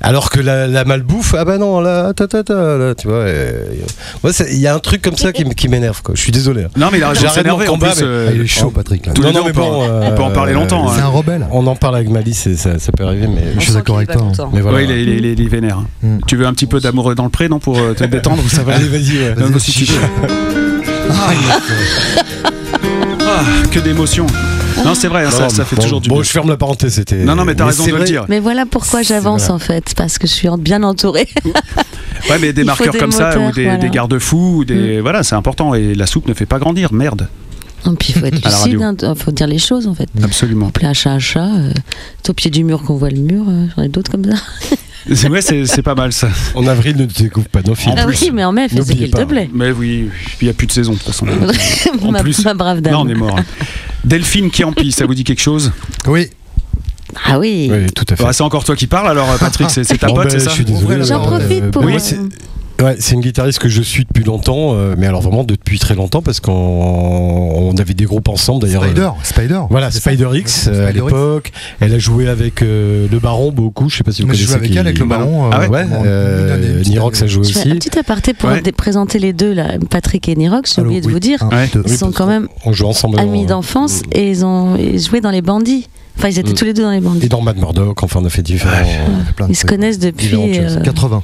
[0.00, 3.16] Alors que la, la malbouffe, ah bah non, là, ta, ta, ta, là, tu vois.
[3.16, 3.64] euh,
[4.50, 6.14] il y a un truc comme ça qui, qui m'énerve, quoi.
[6.14, 6.64] Je suis désolé.
[6.64, 6.68] hein.
[6.76, 7.66] Non, mais il a s'énerver.
[7.68, 9.06] En plus, mais- euh, Ah, il est chaud, Patrick.
[9.06, 9.12] Là.
[9.20, 10.88] Non, non, mais on peut- bon, on peut en parler euh, longtemps.
[10.94, 11.06] C'est hein.
[11.06, 11.46] un rebelle.
[11.50, 13.42] On en parle avec Malice et ça, ça peut arriver, mais.
[13.58, 14.22] Je suis d'accord avec toi.
[14.38, 14.48] hein.
[14.52, 14.78] mais voilà.
[14.78, 15.78] Ouais, il est, il est- il est- il est vénère.
[16.02, 16.18] Mm.
[16.28, 18.62] Tu veux un petit peu d'amoureux dans le pré, non, pour euh, te détendre ça
[18.62, 19.34] va Allez, vas-y, ouais.
[19.36, 19.98] Non, si tu veux.
[23.20, 24.26] Ah, que d'émotions.
[24.84, 26.24] Non, c'est vrai, hein, ça, ça fait bon, toujours du Bon, bien.
[26.24, 27.16] je ferme la parenthèse, c'était.
[27.24, 28.24] Non, non, mais t'as raison c'est de le vrai- dire.
[28.28, 29.54] Mais voilà pourquoi j'avance voilà.
[29.54, 31.28] en fait, parce que je suis bien entourée.
[32.28, 33.78] Ouais, mais des marqueurs des comme ça, ou des, voilà.
[33.78, 35.00] des garde-fous, ou des...
[35.00, 35.74] voilà, c'est important.
[35.74, 37.28] Et la soupe ne fait pas grandir, merde.
[37.86, 40.08] Et puis il faut être lucide, il faut dire les choses en fait.
[40.22, 40.66] Absolument.
[40.66, 41.72] Appeler un chat un chat, euh,
[42.22, 44.34] c'est au pied du mur qu'on voit le mur, euh, j'en ai d'autres comme ça.
[45.14, 46.28] C'est ouais, c'est c'est pas mal ça.
[46.56, 47.94] En avril, ne découvre pas nos films.
[47.96, 49.20] ah oui, mais en mai, fais ce qu'il pas.
[49.20, 49.48] te plaît.
[49.54, 50.08] Mais oui,
[50.42, 51.24] il n'y a plus de saison de toute façon.
[52.02, 52.92] En ma, plus- ma brave dame.
[52.94, 53.38] Là, on est mort.
[53.38, 53.44] hein.
[54.04, 55.72] Delphine Chiampi, ça vous dit quelque chose?
[56.06, 56.30] Oui.
[57.24, 57.68] Ah oui.
[57.70, 58.22] Oui, tout à fait.
[58.22, 60.40] Bah, C'est encore toi qui parles alors, Patrick, c'est c'est ta Bon, pote, ben, c'est
[60.40, 60.50] ça?
[60.50, 61.04] Je suis désolé.
[61.04, 61.82] J'en euh, profite pour.
[61.84, 61.96] oui,
[62.80, 65.96] Ouais, c'est une guitariste que je suis depuis longtemps, euh, mais alors vraiment depuis très
[65.96, 68.84] longtemps parce qu'on on avait des groupes ensemble d'ailleurs.
[68.84, 69.00] Spider.
[69.02, 69.60] euh, Spider.
[69.68, 71.50] Voilà, Spider X euh, à l'époque.
[71.80, 73.88] Elle a joué avec euh, le Baron beaucoup.
[73.88, 74.52] Je sais pas si vous Mais je connaissez.
[74.52, 75.50] joue avec qui- elle, avec le baron.
[75.50, 77.88] Ah ouais euh, Nirox a joué Je fais un aussi.
[77.88, 78.62] petit aparté pour Ouais.
[78.72, 81.12] présenter les deux, là, Patrick et Nirox, j'ai oublié de oui.
[81.14, 81.48] vous dire.
[81.72, 81.82] Deux.
[81.86, 83.18] Ils sont quand même On joue ensemble.
[83.18, 85.88] amis dans- d'enfance et ils ont jouaient dans les bandits.
[86.16, 86.54] Enfin, ils étaient Mm.
[86.54, 87.28] tous les deux dans les Et bandits.
[87.28, 88.76] dans Mad Murdock, enfin on a fait différents.
[89.36, 90.26] Plein Ils se connaissent depuis.
[90.26, 90.76] Différentes choses.
[90.78, 91.22] euh, 80.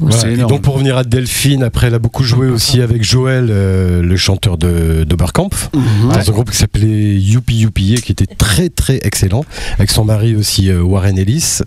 [0.00, 0.30] Voilà.
[0.30, 4.02] Et donc pour revenir à Delphine, après elle a beaucoup joué aussi avec Joël, euh,
[4.02, 6.12] le chanteur de d'Oberkampf, Mhm.
[6.12, 9.44] dans un groupe qui s'appelait Youpi Youpi qui était très très excellent,
[9.78, 11.60] avec son mari aussi euh, Warren Ellis.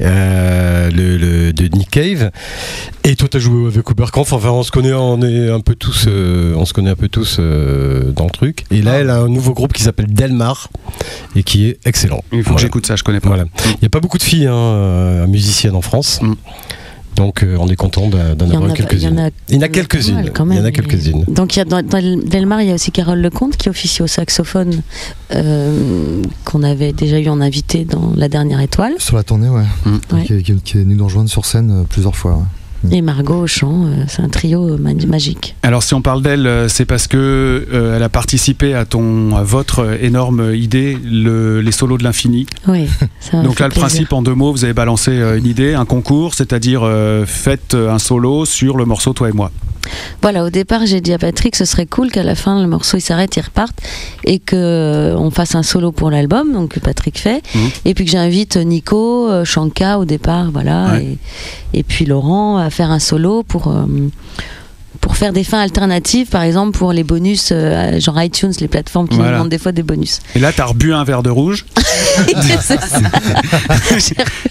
[0.00, 2.30] euh, le, le- de Nick Cave
[3.02, 6.04] et toi t'as joué avec Oberkampf enfin on se connaît on est un peu tous
[6.08, 9.18] euh, on se connaît un peu tous euh, dans le truc et là elle a
[9.18, 10.68] un nouveau groupe qui s'appelle Delmar
[11.34, 13.28] et qui est excellent Il faut que j'écoute ça, je connais pas.
[13.28, 13.44] voilà.
[13.66, 16.20] Il n'y a pas beaucoup de filles hein, musiciennes en France.
[16.22, 16.34] Mm.
[17.22, 19.18] Donc euh, on est content d'en avoir a- il y en quelques-unes.
[19.20, 20.30] a- Il y en a quelques-unes.
[20.50, 21.24] Il y en a quelques-unes.
[21.28, 24.02] Donc il y a dans, dans Delmar, il y a aussi Carole Lecomte qui officie
[24.02, 24.82] au saxophone,
[25.34, 29.62] euh, qu'on avait déjà eu en invité dans La Dernière Étoile, Sur la tournée, ouais.
[29.86, 29.90] Mm.
[30.12, 30.24] Ouais.
[30.24, 32.42] Qui, est- qui est- qui est venu nous rejoindre sur scène euh, plusieurs fois.
[32.90, 33.86] Et Margot au chant.
[33.86, 35.54] euh, c'est un trio ma- magique.
[35.62, 37.16] Alors si on parle d'elle, euh, c'est parce que
[37.72, 42.46] euh, elle a participé à ton, à votre énorme idée, le- les solos de l'infini.
[42.68, 42.86] Oui.
[43.20, 43.88] ça Donc là, le plaisir.
[43.88, 47.98] principe en deux mots, vous avez balancé une idée, un concours, c'est-à-dire euh, faites un
[47.98, 49.50] solo sur le morceau Toi et moi.
[50.22, 52.96] Voilà, au départ, j'ai dit à Patrick, ce serait cool qu'à la fin, le morceau
[52.96, 53.76] il s'arrête, il reparte,
[54.24, 57.70] et que euh, on fasse un solo pour l'album, donc que Patrick fait, Mhm.
[57.86, 61.18] et puis que j'invite Nico, euh, Shanka au départ, voilà, Ouais.
[61.74, 63.68] et, et puis Laurent à faire un solo pour.
[63.68, 63.86] euh,
[65.02, 69.08] pour faire des fins alternatives, par exemple pour les bonus, euh, genre iTunes, les plateformes
[69.08, 70.20] qui nous demandent des fois des bonus.
[70.34, 71.66] Et là, t'as rebu un verre de rouge.
[72.60, 72.76] Ça.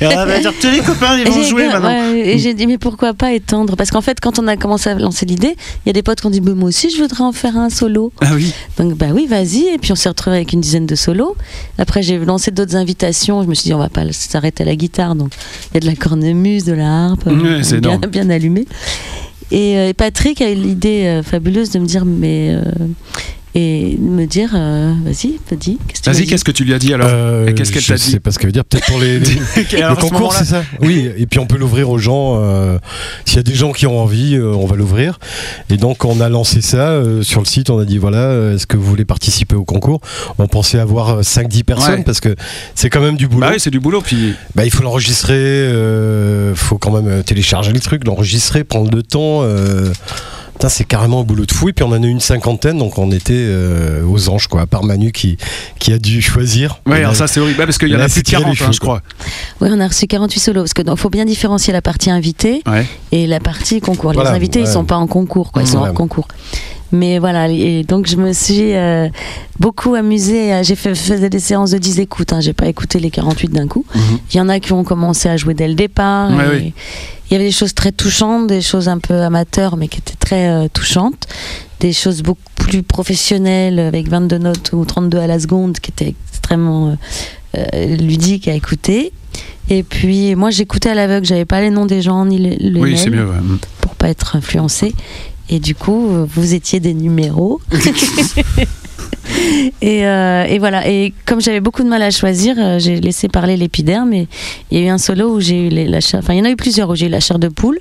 [0.02, 1.88] Et on va dire, tous les copains, ils vont jouer maintenant.
[1.88, 3.76] ouais, et j'ai dit, mais pourquoi pas étendre?
[3.76, 6.22] Parce qu'en fait, quand on a commencé à lancer l'idée, il y a des potes
[6.22, 8.12] qui ont dit, mais moi aussi, je voudrais en faire un solo.
[8.22, 8.54] Ah oui.
[8.78, 9.68] Donc bah oui, vas-y.
[9.74, 11.36] Et puis on s'est retrouvé avec une dizaine de solos.
[11.78, 13.44] Après j'ai lancé d'autres invitations.
[13.44, 15.16] Je me suis dit on va pas s'arrêter à la guitare.
[15.16, 15.32] Donc
[15.72, 17.30] il y a de la cornemuse, de la harpe,
[17.62, 18.66] c'est bien, bien allumé.
[19.52, 22.64] Et, euh, et Patrick a eu l'idée euh, fabuleuse de me dire mais euh,
[23.54, 25.78] et me dire euh, vas-y, vas-y.
[25.88, 27.54] Qu'est-ce que tu m'as Vas-y, dit qu'est-ce que tu lui as dit alors Euh, Et
[27.54, 28.64] qu'est-ce qu'elle je t'a dit sais pas ce qu'elle veut dire.
[28.66, 31.98] Peut-être pour les, le ce concours, c'est ça Oui, et puis on peut l'ouvrir aux
[31.98, 32.40] gens.
[32.42, 32.78] euh,
[33.26, 35.20] S'il y a des gens qui ont envie, euh, on va l'ouvrir.
[35.70, 37.70] Et donc on a lancé ça euh, sur le site.
[37.70, 40.00] On a dit voilà, est-ce que vous voulez participer au concours?
[40.40, 42.04] On pensait avoir 5-10 personnes Ouais.
[42.04, 42.36] parce que
[42.76, 43.42] c'est quand même du boulot.
[43.42, 44.02] Bah oui, c'est du boulot.
[44.02, 49.04] Puis Bah, il faut l'enregistrer, euh, faut quand même télécharger le truc, l'enregistrer, prendre le
[49.04, 49.42] temps.
[50.62, 51.70] Putain, c'est carrément un boulot de fou.
[51.70, 54.62] Et puis on en a eu une cinquantaine, donc on était euh, aux anges, quoi.
[54.62, 55.38] À part Manu qui,
[55.80, 56.80] qui a dû choisir.
[56.86, 58.60] ouais, Et alors ça c'est horrible parce qu'il y en a plus de tiré 40,
[58.60, 59.02] les hein, je crois.
[59.60, 62.62] Oui, on a reçu 48 solos parce que donc, faut bien différencier la partie invitée
[62.68, 62.86] Ouais.
[63.12, 64.14] et la partie concours.
[64.14, 64.72] Voilà, les invités ils ouais.
[64.72, 65.64] sont pas en concours, quoi.
[65.64, 65.88] Ils sont Ouais.
[65.90, 66.28] hors concours.
[66.92, 69.08] Mais voilà, et donc je me suis euh,
[69.60, 70.62] beaucoup amusée.
[70.64, 72.34] J'ai fait faisais des séances de 10 écoutes.
[72.34, 73.86] Hein, J'ai pas écouté les 48 d'un coup.
[73.96, 74.02] Mhm.
[74.34, 76.32] Il y en a qui ont commencé à jouer dès le départ.
[76.36, 76.74] Ouais, et oui.
[77.30, 80.16] Il y avait des choses très touchantes, des choses un peu amateurs, mais qui étaient
[80.20, 81.28] très euh, touchantes.
[81.80, 86.14] Des choses beaucoup plus professionnelles, avec 22 notes ou 32 à la seconde, qui étaient
[86.34, 86.98] extrêmement
[87.58, 89.14] euh, ludiques à écouter.
[89.70, 92.80] Et puis, moi, j'écoutais à l'aveugle, j'avais pas les noms des gens ni les, les
[92.82, 93.26] Oui, c'est mieux.
[93.26, 93.38] ouais.
[93.80, 94.94] pour pas être influencé.
[95.50, 97.60] Et du coup, euh, vous étiez des numéros.
[99.82, 100.88] et, euh, et voilà.
[100.88, 104.14] Et comme j'avais beaucoup de mal à choisir, euh, j'ai laissé parler l'épiderme.
[104.14, 104.28] Et
[104.72, 106.20] il y a eu un solo où j'ai eu la chair.
[106.24, 107.80] Enfin, il y en a eu plusieurs où j'ai eu la chair de poule.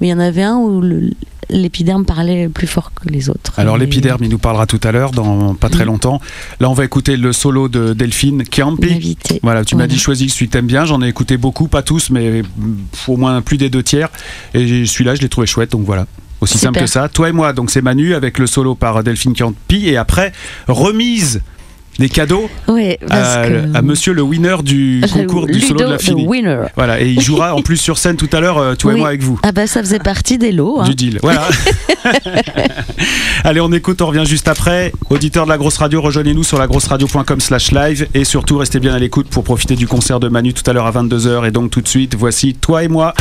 [0.00, 1.10] Mais il y en avait un où le-
[1.50, 3.52] l'épiderme parlait plus fort que les autres.
[3.58, 6.20] Alors Et- l'épiderme, il nous parlera tout à l'heure, dans pas très longtemps.
[6.58, 8.42] Là, on va écouter le solo de Delphine.
[8.88, 9.40] L'invité.
[9.42, 10.84] Voilà, tu m'as dit choisis celui que t'aimes bien.
[10.86, 12.76] J'en ai écouté beaucoup, pas tous, mais mm,
[13.08, 14.08] au moins plus des deux tiers.
[14.54, 16.06] Et celui-là, je l'ai trouvé chouette, donc voilà.
[16.44, 16.68] Aussi Super.
[16.68, 17.08] simple que ça.
[17.08, 19.88] Toi et moi, donc c'est Manu avec le solo par Delphine Chiampi.
[19.88, 20.32] Et après,
[20.68, 21.40] remise
[21.98, 25.84] des cadeaux Ouais, parce à, que- à monsieur le winner du concours du solo de
[25.84, 26.62] la winner.
[26.76, 29.08] Voilà, et il jouera en plus sur scène tout à l'heure, euh, toi et moi
[29.08, 29.38] avec vous.
[29.44, 30.80] Ah bah ça faisait partie des lots.
[30.80, 30.84] hein.
[30.88, 31.20] Du deal.
[31.22, 31.46] Voilà.
[33.44, 34.90] Allez, on écoute, on revient juste après.
[35.08, 38.98] Auditeurs de la grosse radio, rejoignez-nous sur lagrosseradio.com slash live et surtout restez bien à
[38.98, 41.46] l'écoute pour profiter du concert de Manu tout à l'heure à 22h.
[41.46, 43.14] Et donc tout de suite, voici toi et moi.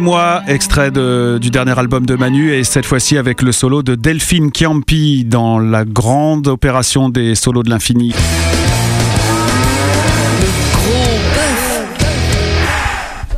[0.00, 3.94] Moi, extrait de- du dernier album de Manu, et cette fois-ci avec le solo de
[3.94, 8.12] Delphine Chiampi dans la grande opération des solos de l'infini.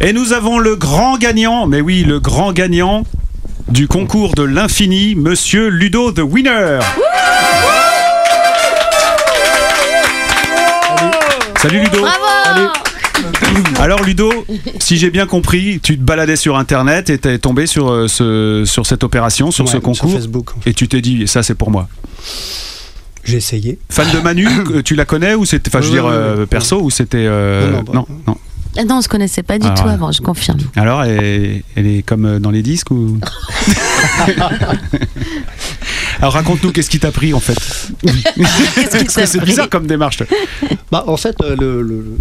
[0.01, 3.05] Et nous avons le grand gagnant, mais oui, le grand gagnant
[3.69, 6.81] du concours de l'infini, Monsieur Ludo the Winner.
[11.59, 12.05] Salut Ludo.
[13.81, 14.31] Alors Ludo,
[14.79, 18.65] si j'ai bien compris, tu te baladais sur internet et t'es tombé sur, euh, ce,
[18.67, 20.51] sur cette opération, sur Ouais, ce concours, Facebook.
[20.67, 21.89] et tu t'es dit, ça c'est pour moi.
[23.25, 23.79] J'ai essayé.
[23.91, 24.49] Fan de Manu,
[24.85, 27.77] tu la connais ou c'était, enfin je veux dire euh, perso ou c'était euh, Non,
[27.77, 28.37] non, bah, non, non.
[28.79, 30.59] Ah non, on se connaissait pas du Ah, tout avant, je confirme.
[30.77, 33.19] Alors elle est, elle est comme dans les disques ou?
[36.23, 37.59] Alors raconte-nous qu'est-ce qui t'a pris en fait?
[38.91, 40.23] Parce que c'est bizarre comme démarche.
[40.91, 42.17] Bah, en fait, euh, le- le-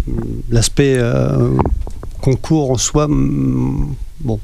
[0.50, 1.50] l'aspect euh,
[2.20, 4.40] concours en soi, bon,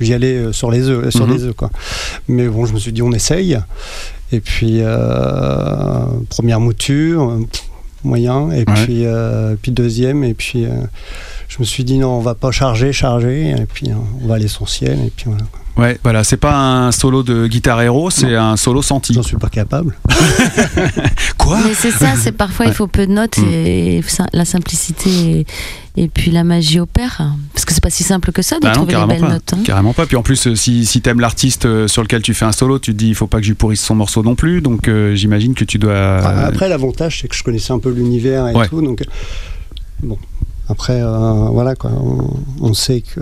[0.00, 1.34] j'y allais euh, sur les œufs, sur Mhm.
[1.34, 1.70] les œufs quoi.
[2.28, 3.58] Mais bon, je me suis dit on essaye.
[4.30, 7.40] Et puis euh, première mouture,
[8.04, 8.50] moyen.
[8.52, 8.64] Et Ouais.
[8.84, 10.22] puis euh, puis deuxième.
[10.22, 10.70] Et puis euh,
[11.48, 13.50] je me suis dit non, on va pas charger, charger.
[13.50, 14.98] Et puis euh, on va à l'essentiel.
[15.04, 15.42] Et puis voilà.
[15.50, 15.60] quoi.
[15.76, 19.14] Ouais, voilà, c'est pas un solo de guitare héros, c'est un solo senti.
[19.14, 19.96] J'en suis pas capable.
[21.38, 23.44] Quoi Mais c'est ça, c'est parfois il faut peu de notes Mm.
[23.48, 24.04] et
[24.34, 25.10] la simplicité
[25.96, 27.22] et, et puis la magie opère.
[27.54, 29.20] Parce que c'est pas si simple que ça de Bah non, trouver les carrément belles
[29.22, 29.28] pas.
[29.34, 29.52] notes.
[29.54, 29.58] hein.
[29.64, 30.04] Carrément pas.
[30.06, 32.78] Puis en plus, euh, si, si t'aimes l'artiste euh, sur lequel tu fais un solo,
[32.78, 34.60] tu te dis il faut pas que je lui pourrisse son morceau non plus.
[34.60, 36.18] Donc euh, j'imagine que tu dois.
[36.20, 38.68] Enfin, Après, l'avantage, c'est que je connaissais un peu l'univers et Ouais.
[38.68, 38.82] tout.
[38.82, 39.02] Donc,
[40.02, 40.18] bon.
[40.68, 41.90] Après, euh, voilà, quoi.
[41.92, 42.28] On,
[42.60, 43.20] on sait que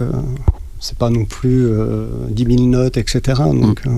[0.80, 3.20] c'est pas non plus euh, 10 000 notes, etc.
[3.52, 3.90] Donc, euh,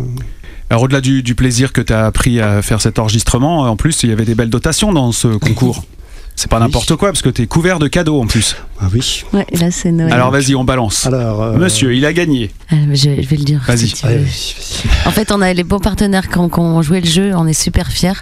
[0.69, 4.03] Alors au-delà du, du plaisir que tu as appris à faire cet enregistrement, en plus
[4.03, 5.85] il y avait des belles dotations dans ce concours.
[6.35, 6.63] C'est pas Oui.
[6.63, 8.57] n'importe quoi parce que t'es couvert de cadeaux en plus.
[8.81, 9.23] ah oui.
[9.35, 10.11] Ouais, et là c'est Noël.
[10.15, 11.05] Alors vas-y, on balance.
[11.07, 12.51] Alors, euh, Monsieur, il a gagné.
[12.71, 13.61] Ah, je, je vais le dire.
[13.67, 13.89] Vas-y.
[13.89, 14.83] si.
[15.05, 17.47] En fait, on a les bons partenaires qui ont, qui ont joué le jeu, on
[17.47, 18.15] est super fiers.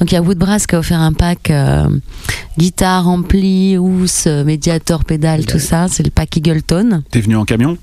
[0.00, 1.88] Donc il y a Woodbrass qui a offert un pack euh,
[2.56, 5.88] guitare, ampli, housse, médiator, pédale, tout ça.
[5.88, 7.02] C'est le pack Eagleton.
[7.10, 7.76] T'es venu en camion?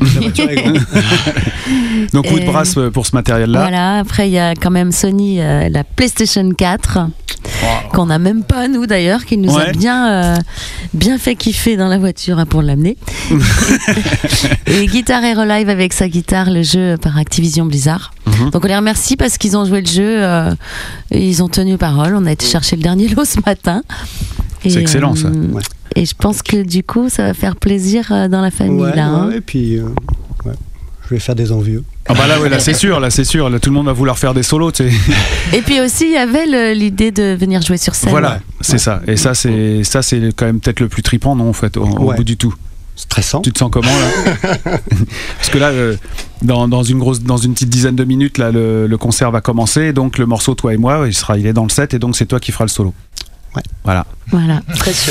[0.00, 0.78] La voiture est grande.
[2.12, 3.60] Donc coup de Et- brasse euh, pour ce matériel-là.
[3.60, 6.98] Voilà, après il y a quand même Sony, euh, la PlayStation 4,
[7.92, 9.68] qu'on n'a même pas nous d'ailleurs, qui nous Ouais.
[9.68, 10.36] a bien, euh,
[10.94, 12.96] bien fait kiffer dans la voiture hein, pour l'amener.
[14.66, 18.12] et Guitar Hero Live avec sa guitare, le jeu par Activision Blizzard.
[18.26, 18.50] Mhm.
[18.50, 20.52] Donc on les remercie parce qu'ils ont joué le jeu, euh,
[21.12, 22.14] et ils ont tenu parole.
[22.16, 23.82] On a été chercher le dernier lot ce matin.
[24.70, 25.28] C'est excellent, ça.
[25.28, 25.62] Ouais.
[25.96, 28.96] Et je pense que du coup, ça va faire plaisir euh, dans la famille Ouais,
[28.96, 29.06] là.
[29.06, 29.30] hein.
[29.30, 29.84] et puis, euh,
[30.44, 30.52] ouais.
[31.08, 31.84] je vais faire des envieux.
[32.06, 33.48] Ah bah là, ouais, là c'est sûr, là c'est sûr.
[33.48, 34.72] Là, tout le monde va vouloir faire des solos.
[34.72, 34.96] tu sais.
[35.56, 38.10] Et puis aussi, il y avait l'idée de venir jouer sur scène.
[38.10, 39.00] Voilà, c'est ça.
[39.06, 41.86] Et ça, c'est ça, c'est quand même peut-être le plus tripant, non, en fait, au,
[41.86, 42.54] bout du tout.
[42.96, 43.40] Stressant.
[43.40, 44.48] Tu te sens comment là?
[45.36, 45.96] Parce que là, euh,
[46.42, 49.40] dans, dans une grosse, dans une petite dizaine de minutes, là, le, le concert va
[49.40, 49.92] commencer.
[49.92, 52.14] Donc le morceau Toi et moi, il sera, il est dans le set, et donc
[52.16, 52.94] c'est toi qui feras le solo.
[53.56, 53.62] Ouais.
[53.84, 54.06] Voilà.
[54.30, 54.62] Voilà.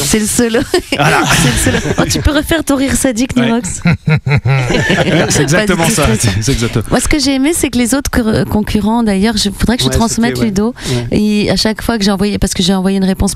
[0.04, 0.60] C'est le solo.
[0.72, 1.94] C'est le solo.
[2.00, 3.46] Oh, tu peux refaire ton rire sadique, Ouais.
[3.46, 3.82] Nirox
[5.30, 6.08] C'est exactement ça.
[6.36, 6.84] exactement.
[6.90, 9.84] Moi, ce que j'ai aimé, c'est que les autres cur- concurrents, d'ailleurs, il faudrait que
[9.84, 10.40] je Ouais, transmette.
[10.42, 10.74] Ludo.
[11.12, 11.18] Ouais.
[11.20, 13.36] Et à chaque fois que j'ai envoyé, parce que j'ai envoyé une réponse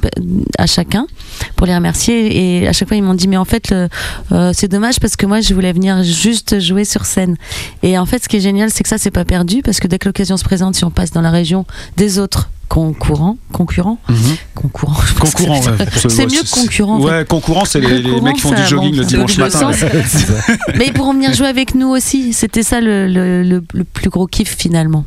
[0.57, 1.05] à chacun
[1.55, 3.87] pour les remercier, et à chaque fois ils m'ont dit mais en fait euh,
[4.53, 7.35] c'est dommage parce que moi je voulais venir juste jouer sur scène.
[7.83, 9.87] Et en fait ce qui est génial c'est que ça c'est pas perdu parce que
[9.87, 11.65] dès que l'occasion se présente, si on passe dans la région
[11.97, 12.49] des autres
[12.81, 13.97] concurrents, concurrents,
[14.53, 15.85] concurrents, je pense que Concurrent, ouais.
[16.09, 16.97] c'est mieux que concurrent.
[16.97, 17.05] en fait.
[17.11, 19.73] Ouais, concurrent, c'est les, mecs qui font du jogging bon, le dimanche matin.
[19.73, 19.81] sens.
[19.81, 20.03] ouais.
[20.77, 22.33] Mais ils pourront venir jouer avec nous aussi.
[22.33, 25.05] C'était ça le, le- le- le plus gros kiff finalement.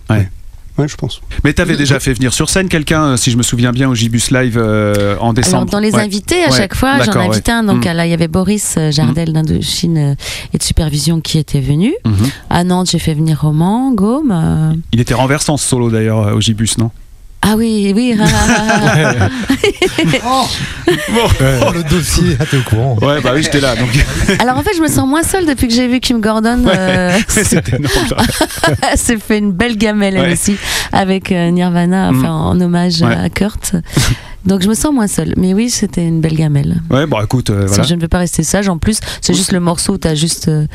[0.78, 1.20] Ouais, je pense.
[1.44, 3.94] Mais t'avais déjà fait venir sur scène quelqu'un, euh, si je me souviens bien, au
[3.94, 5.56] Gibus Live euh, en décembre.
[5.58, 6.00] Alors dans les Ouais.
[6.02, 7.58] invités, à Ouais, chaque fois, j'en d'accord, ai invité ouais.
[7.58, 7.62] un.
[7.64, 7.92] Donc Mm.
[7.92, 10.14] là, il y avait Boris euh, Jardel d'Indochine euh,
[10.54, 11.92] et de Supervision qui était venu.
[12.06, 12.14] Mhm.
[12.48, 14.32] À Nantes, j'ai fait venir Roman, Gaume.
[14.32, 16.90] euh, Il était renversant ce solo d'ailleurs euh, au Gibus, non?
[17.42, 18.14] Ah oui, oui.
[18.20, 18.84] ah, ah,
[19.20, 19.28] ah,
[20.24, 20.44] ah.
[21.16, 22.96] Oh, le dossier, ah, t'es au courant.
[23.00, 23.74] Ouais, bah oui, j'étais là.
[23.76, 23.88] Donc...
[24.40, 26.62] Alors en fait, je me sens moins seule depuis que j'ai vu Kim Gordon.
[26.66, 27.18] euh,
[27.52, 27.88] énorme.
[28.08, 28.96] ça.
[28.96, 30.32] s'est fait une belle gamelle elle Ouais.
[30.32, 30.56] aussi
[30.92, 32.58] avec euh, Nirvana, enfin Mm.
[32.58, 33.14] en hommage Ouais.
[33.16, 33.72] à Kurt.
[34.46, 35.34] Donc je me sens moins seule.
[35.36, 36.80] Mais oui, c'était une belle gamelle.
[36.90, 37.82] Ouais, bon, écoute, euh, voilà.
[37.82, 38.68] Je ne veux pas rester sage.
[38.68, 40.66] En plus, c'est juste le morceau où t'as juste euh,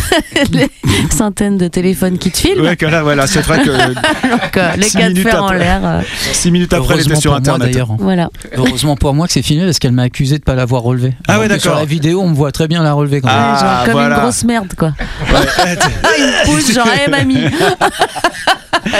[0.52, 0.68] les
[1.10, 2.62] centaines de téléphones qui te filment.
[2.64, 3.70] Ouais, que là, voilà, c'est vrai que
[4.30, 5.58] Donc, euh, les minutes fers en après.
[5.58, 5.80] l'air.
[5.84, 6.00] euh,
[6.32, 7.70] six minutes après, elle était sur Internet.
[7.70, 7.96] d'ailleurs.
[7.98, 8.28] voilà.
[8.56, 11.14] Heureusement pour moi que c'est filmé parce qu'elle m'a accusé de pas l'avoir relevé.
[11.26, 11.80] Ah ouais, que Sur d'accord.
[11.80, 13.36] la vidéo, on me voit très bien la relever quand même.
[13.38, 14.16] Ah, Ouais, genre comme voilà.
[14.16, 14.88] une grosse merde, quoi.
[15.32, 15.76] Ouais.
[16.18, 17.38] Il me pousse, genre, hé mamie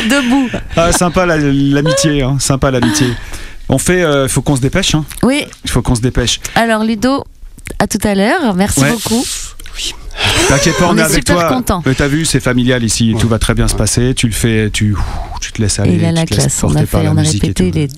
[0.09, 0.49] Debout.
[0.77, 3.09] Ah, sympa la- l'amitié, hein, sympa l'amitié.
[3.75, 5.05] On fait, euh, faut qu'on se dépêche, hein.
[5.25, 6.39] Oui, Il faut qu'on se dépêche.
[6.55, 7.25] alors Ludo,
[7.81, 8.55] à tout à l'heure.
[8.55, 8.93] Merci Ouais.
[8.93, 9.25] beaucoup.
[10.49, 11.49] T'inquiète pas, on, On est est avec super toi.
[11.49, 11.83] contents.
[11.85, 14.15] Mais t'as vu, c'est familial ici, tout va très bien se passer.
[14.15, 14.95] Tu le fais, tu,
[15.41, 15.95] tu te laisses aller.
[15.95, 16.63] Et il a la classe.
[16.63, 17.89] On a, fait, la on a répété les,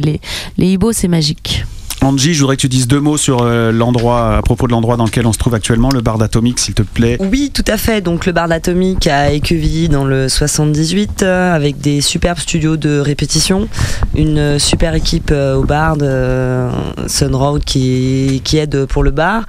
[0.00, 0.20] les,
[0.56, 1.66] les hibots, c'est magique.
[2.02, 4.96] Angie, je voudrais que tu dises deux mots sur euh, l'endroit, à propos de l'endroit
[4.96, 7.16] dans lequel on se trouve actuellement, le bar d'Atomique, s'il te plaît.
[7.20, 8.00] Oui, tout à fait.
[8.00, 12.98] Donc le bar d'Atomique à Équevilly dans le 78, euh, avec des superbes studios de
[12.98, 13.68] répétition,
[14.14, 16.68] une euh, super équipe au bar de
[17.06, 19.44] Sunroad qui, aide pour le bar,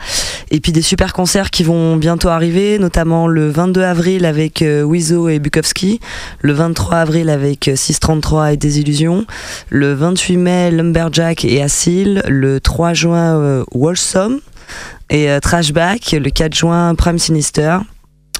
[0.52, 5.30] et puis des super concerts qui vont bientôt arriver, notamment le 22 avril avec Wizo
[5.30, 6.00] et Bukowski,
[6.42, 9.26] le 23 avril avec euh, 633 et Désillusions,
[9.70, 14.40] le 28 mai Lumberjack et Assil, le 3 juin euh, Walsome
[15.10, 17.78] et euh, Trashback, le 4 juin Prime Sinister.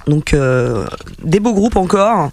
[0.10, 0.86] Donc euh,
[1.24, 2.32] des beaux groupes encore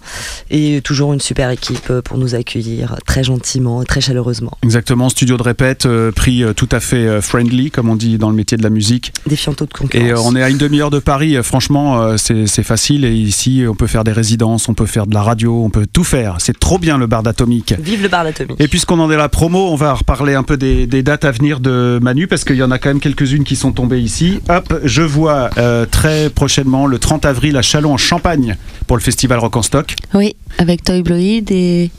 [0.51, 4.57] et toujours une super équipe euh, pour nous accueillir très gentiment, très chaleureusement.
[4.62, 8.37] Exactement, studio de répète, euh, prix tout à fait friendly, comme on dit dans le
[8.37, 9.12] métier de la musique.
[9.27, 10.07] Défiant taux de concurrence.
[10.07, 13.05] Et euh, on est à une demi-heure de Paris, franchement, c'est facile.
[13.05, 15.87] Et ici, on peut faire des résidences, on peut faire de la radio, on peut
[15.91, 16.37] tout faire.
[16.39, 17.74] C'est trop bien le bar d'Atomique.
[17.79, 18.61] Vive le bar d'Atomique.
[18.61, 21.24] Et puisqu'on en est à la promo, on va reparler un peu des, des dates
[21.24, 24.01] à venir de Manu, parce qu'il y en a quand même quelques-unes qui sont tombées
[24.01, 24.41] ici.
[24.49, 25.51] Hop, je vois
[25.91, 28.57] très prochainement, le 30 avril, à Chalon en Champagne,
[28.87, 29.95] pour le festival Rock en Stock.
[30.14, 31.91] Oui, avec Toy Bloid et,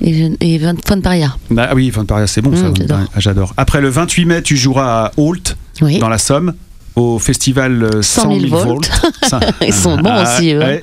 [0.00, 1.36] et, et Van Van Paria.
[1.56, 2.68] Ah oui, Van Paria, c'est bon ça.
[2.70, 2.98] Mm, j'adore.
[3.14, 3.54] Ah, J'adore.
[3.56, 5.98] Après le 28 mai, tu joueras à Holt, Oui.
[5.98, 6.54] dans la Somme,
[6.98, 8.90] au festival euh, 100 000 volts.
[9.66, 10.58] Ils sont bons Ah, aussi, eux.
[10.58, 10.80] ouais.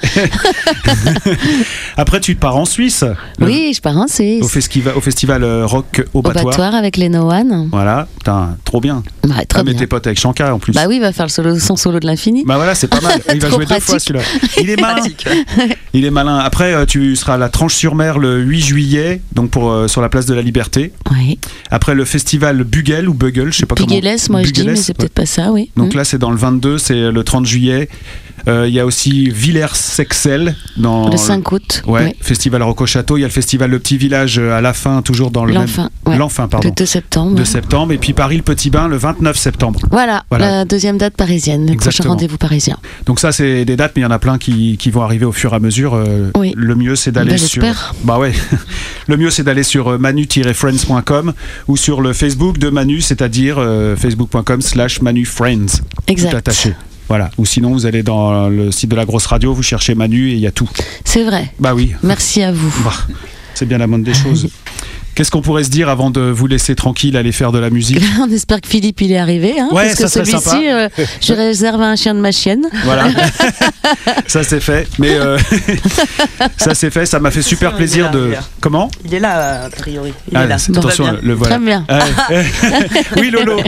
[1.98, 3.04] Après, tu pars en Suisse.
[3.40, 4.44] Oui, je pars en Suisse.
[4.44, 7.70] Au, festival, au festival euh, rock au Au avec les No One.
[7.72, 9.04] Voilà, putain, trop bien.
[9.24, 9.80] Bah, très ah, mais bien.
[9.82, 10.74] t'es pote avec Shankar en plus.
[10.74, 12.44] Bah oui, il va faire le solo, son solo de l'infini.
[12.46, 13.20] Bah voilà, c'est pas mal.
[13.34, 14.24] Il va Trop jouer deux fois celui-là.
[14.62, 15.04] Il est malin.
[15.94, 16.38] Il est malin.
[16.38, 20.10] Après, euh, tu seras à la Tranche-sur-Mer le 8 juillet, donc pour, euh, sur la
[20.10, 20.94] place de la Liberté.
[21.12, 21.40] Oui.
[21.72, 24.40] Après, le festival Bugel ou Bugel, je sais pas Pigueles, comment.
[24.40, 24.94] moi je dis, mais c'est ouais.
[24.98, 25.72] peut-être pas ça, oui.
[25.76, 25.98] Donc Mm.
[25.98, 27.90] là, c'est dans le 22, c'est le 30 juillet.
[28.48, 31.84] Euh, Il y a aussi Villers-Sexel dans Le 5 août.
[31.88, 32.12] Ouais, oui.
[32.22, 33.18] festival Rock au Château.
[33.18, 35.54] Il y a le festival Le Petit Village euh, à la fin, toujours dans le
[35.54, 35.84] L'enfin.
[35.84, 36.14] même.
[36.14, 36.18] ouais.
[36.18, 36.68] L'enfin, pardon.
[36.70, 37.36] Le 2 septembre.
[37.36, 37.92] De septembre.
[37.94, 39.80] Et puis Paris, le Petit Bain, le 29 septembre.
[39.92, 40.50] Voilà, Voilà.
[40.50, 42.14] la deuxième date parisienne, le prochain Exactement.
[42.14, 42.78] rendez-vous parisien.
[43.06, 45.26] Donc ça, c'est des dates, mais il y en a plein qui, qui vont arriver
[45.26, 45.94] au fur et à mesure.
[45.96, 46.54] Euh, Oui.
[46.56, 47.64] Le mieux, c'est d'aller Bah, sur.
[48.04, 48.34] Bah ouais.
[49.08, 51.34] le mieux, c'est d'aller sur manu-friends.com
[51.68, 55.66] ou sur le Facebook de Manu, c'est-à-dire euh, facebook.com/slash manufriends.
[55.68, 56.34] Tout Exact.
[56.36, 56.74] attaché.
[57.08, 57.30] Voilà.
[57.38, 60.34] Ou sinon, vous allez dans le site de la grosse radio, vous cherchez Manu et
[60.34, 60.70] il y a tout.
[61.04, 61.52] C'est vrai.
[61.60, 61.94] Bah oui.
[62.04, 62.74] Merci à vous.
[62.84, 62.94] Bah,
[63.54, 64.50] c'est bien la moindre des choses.
[65.16, 68.02] Qu'est-ce qu'on pourrait se dire avant de vous laisser tranquille aller faire de la musique
[68.22, 70.90] On espère que Philippe il est arrivé, hein, Ouais, parce que ça celui-ci, euh,
[71.22, 72.64] je réserve un chien de ma chienne.
[72.84, 73.08] Voilà,
[74.28, 74.88] ça c'est fait.
[75.00, 75.38] Mais euh,
[76.58, 77.06] ça c'est fait.
[77.06, 78.20] Ça m'a fait super plaisir là, de.
[78.32, 78.40] là.
[78.60, 80.14] Comment Il est là, a priori.
[80.32, 80.58] Il Ah, est là.
[80.58, 81.18] c'est- Tout va Attention, bien.
[81.22, 81.56] le voilà.
[81.56, 81.86] Très bien.
[81.90, 82.46] Ouais.
[83.22, 83.60] oui, Lolo.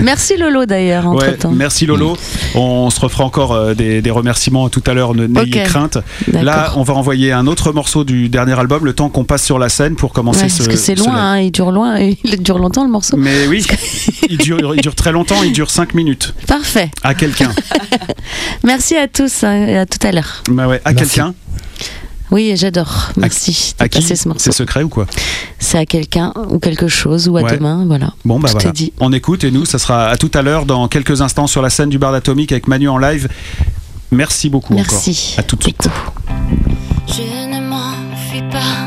[0.00, 1.52] Merci Lolo d'ailleurs, entre Ouais, temps.
[1.52, 2.16] merci Lolo.
[2.54, 5.14] On se refera encore euh, des, des remerciements tout à l'heure.
[5.14, 5.68] N'ayez Ok.
[5.68, 5.98] crainte.
[6.32, 9.58] Là, on va envoyer un autre morceau du dernier album, le temps qu'on passe sur
[9.58, 10.65] la scène pour commencer Ouais, ce.
[10.66, 13.16] Parce que c'est ce loin, hein, il dure loin, il dure longtemps le morceau.
[13.16, 13.64] Mais oui,
[14.28, 15.42] il dure, il dure très longtemps.
[15.42, 16.34] Il dure 5 minutes.
[16.46, 16.90] Parfait.
[17.02, 17.52] À quelqu'un.
[18.64, 20.42] Merci à tous hein, et à tout à l'heure.
[20.50, 21.14] Bah ouais, à Merci.
[21.14, 21.34] quelqu'un.
[22.32, 23.10] Oui, j'adore.
[23.16, 24.42] Merci À de qui passer ce morceau.
[24.42, 25.06] C'est secret ou quoi
[25.60, 27.56] C'est à quelqu'un ou quelque chose ou à Ouais.
[27.56, 28.14] demain, voilà.
[28.24, 28.72] Bon bah Tout voilà.
[28.72, 28.92] dit.
[28.98, 31.70] On écoute et nous, ça sera à tout à l'heure dans quelques instants sur la
[31.70, 33.28] scène du bar d'Atomique avec Manu en live.
[34.10, 35.34] Merci beaucoup Merci.
[35.34, 35.40] encore.
[35.40, 35.88] À tout de suite.
[37.06, 37.22] Je
[37.54, 38.85] ne m'enfuis pas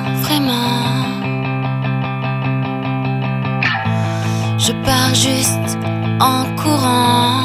[5.20, 5.78] juste
[6.22, 7.42] en courant.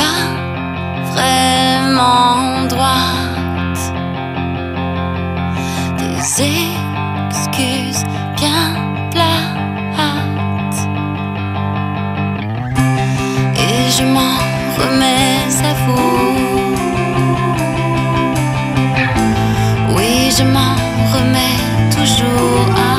[0.00, 0.22] Pas
[1.12, 3.82] vraiment droite.
[5.98, 6.18] Des
[7.28, 8.04] excuses
[8.36, 8.64] bien
[9.12, 10.80] plates.
[13.64, 14.36] Et je m'en
[14.80, 15.38] remets
[15.70, 16.34] à vous.
[19.94, 20.74] Oui, je m'en
[21.14, 21.60] remets
[21.96, 22.89] toujours à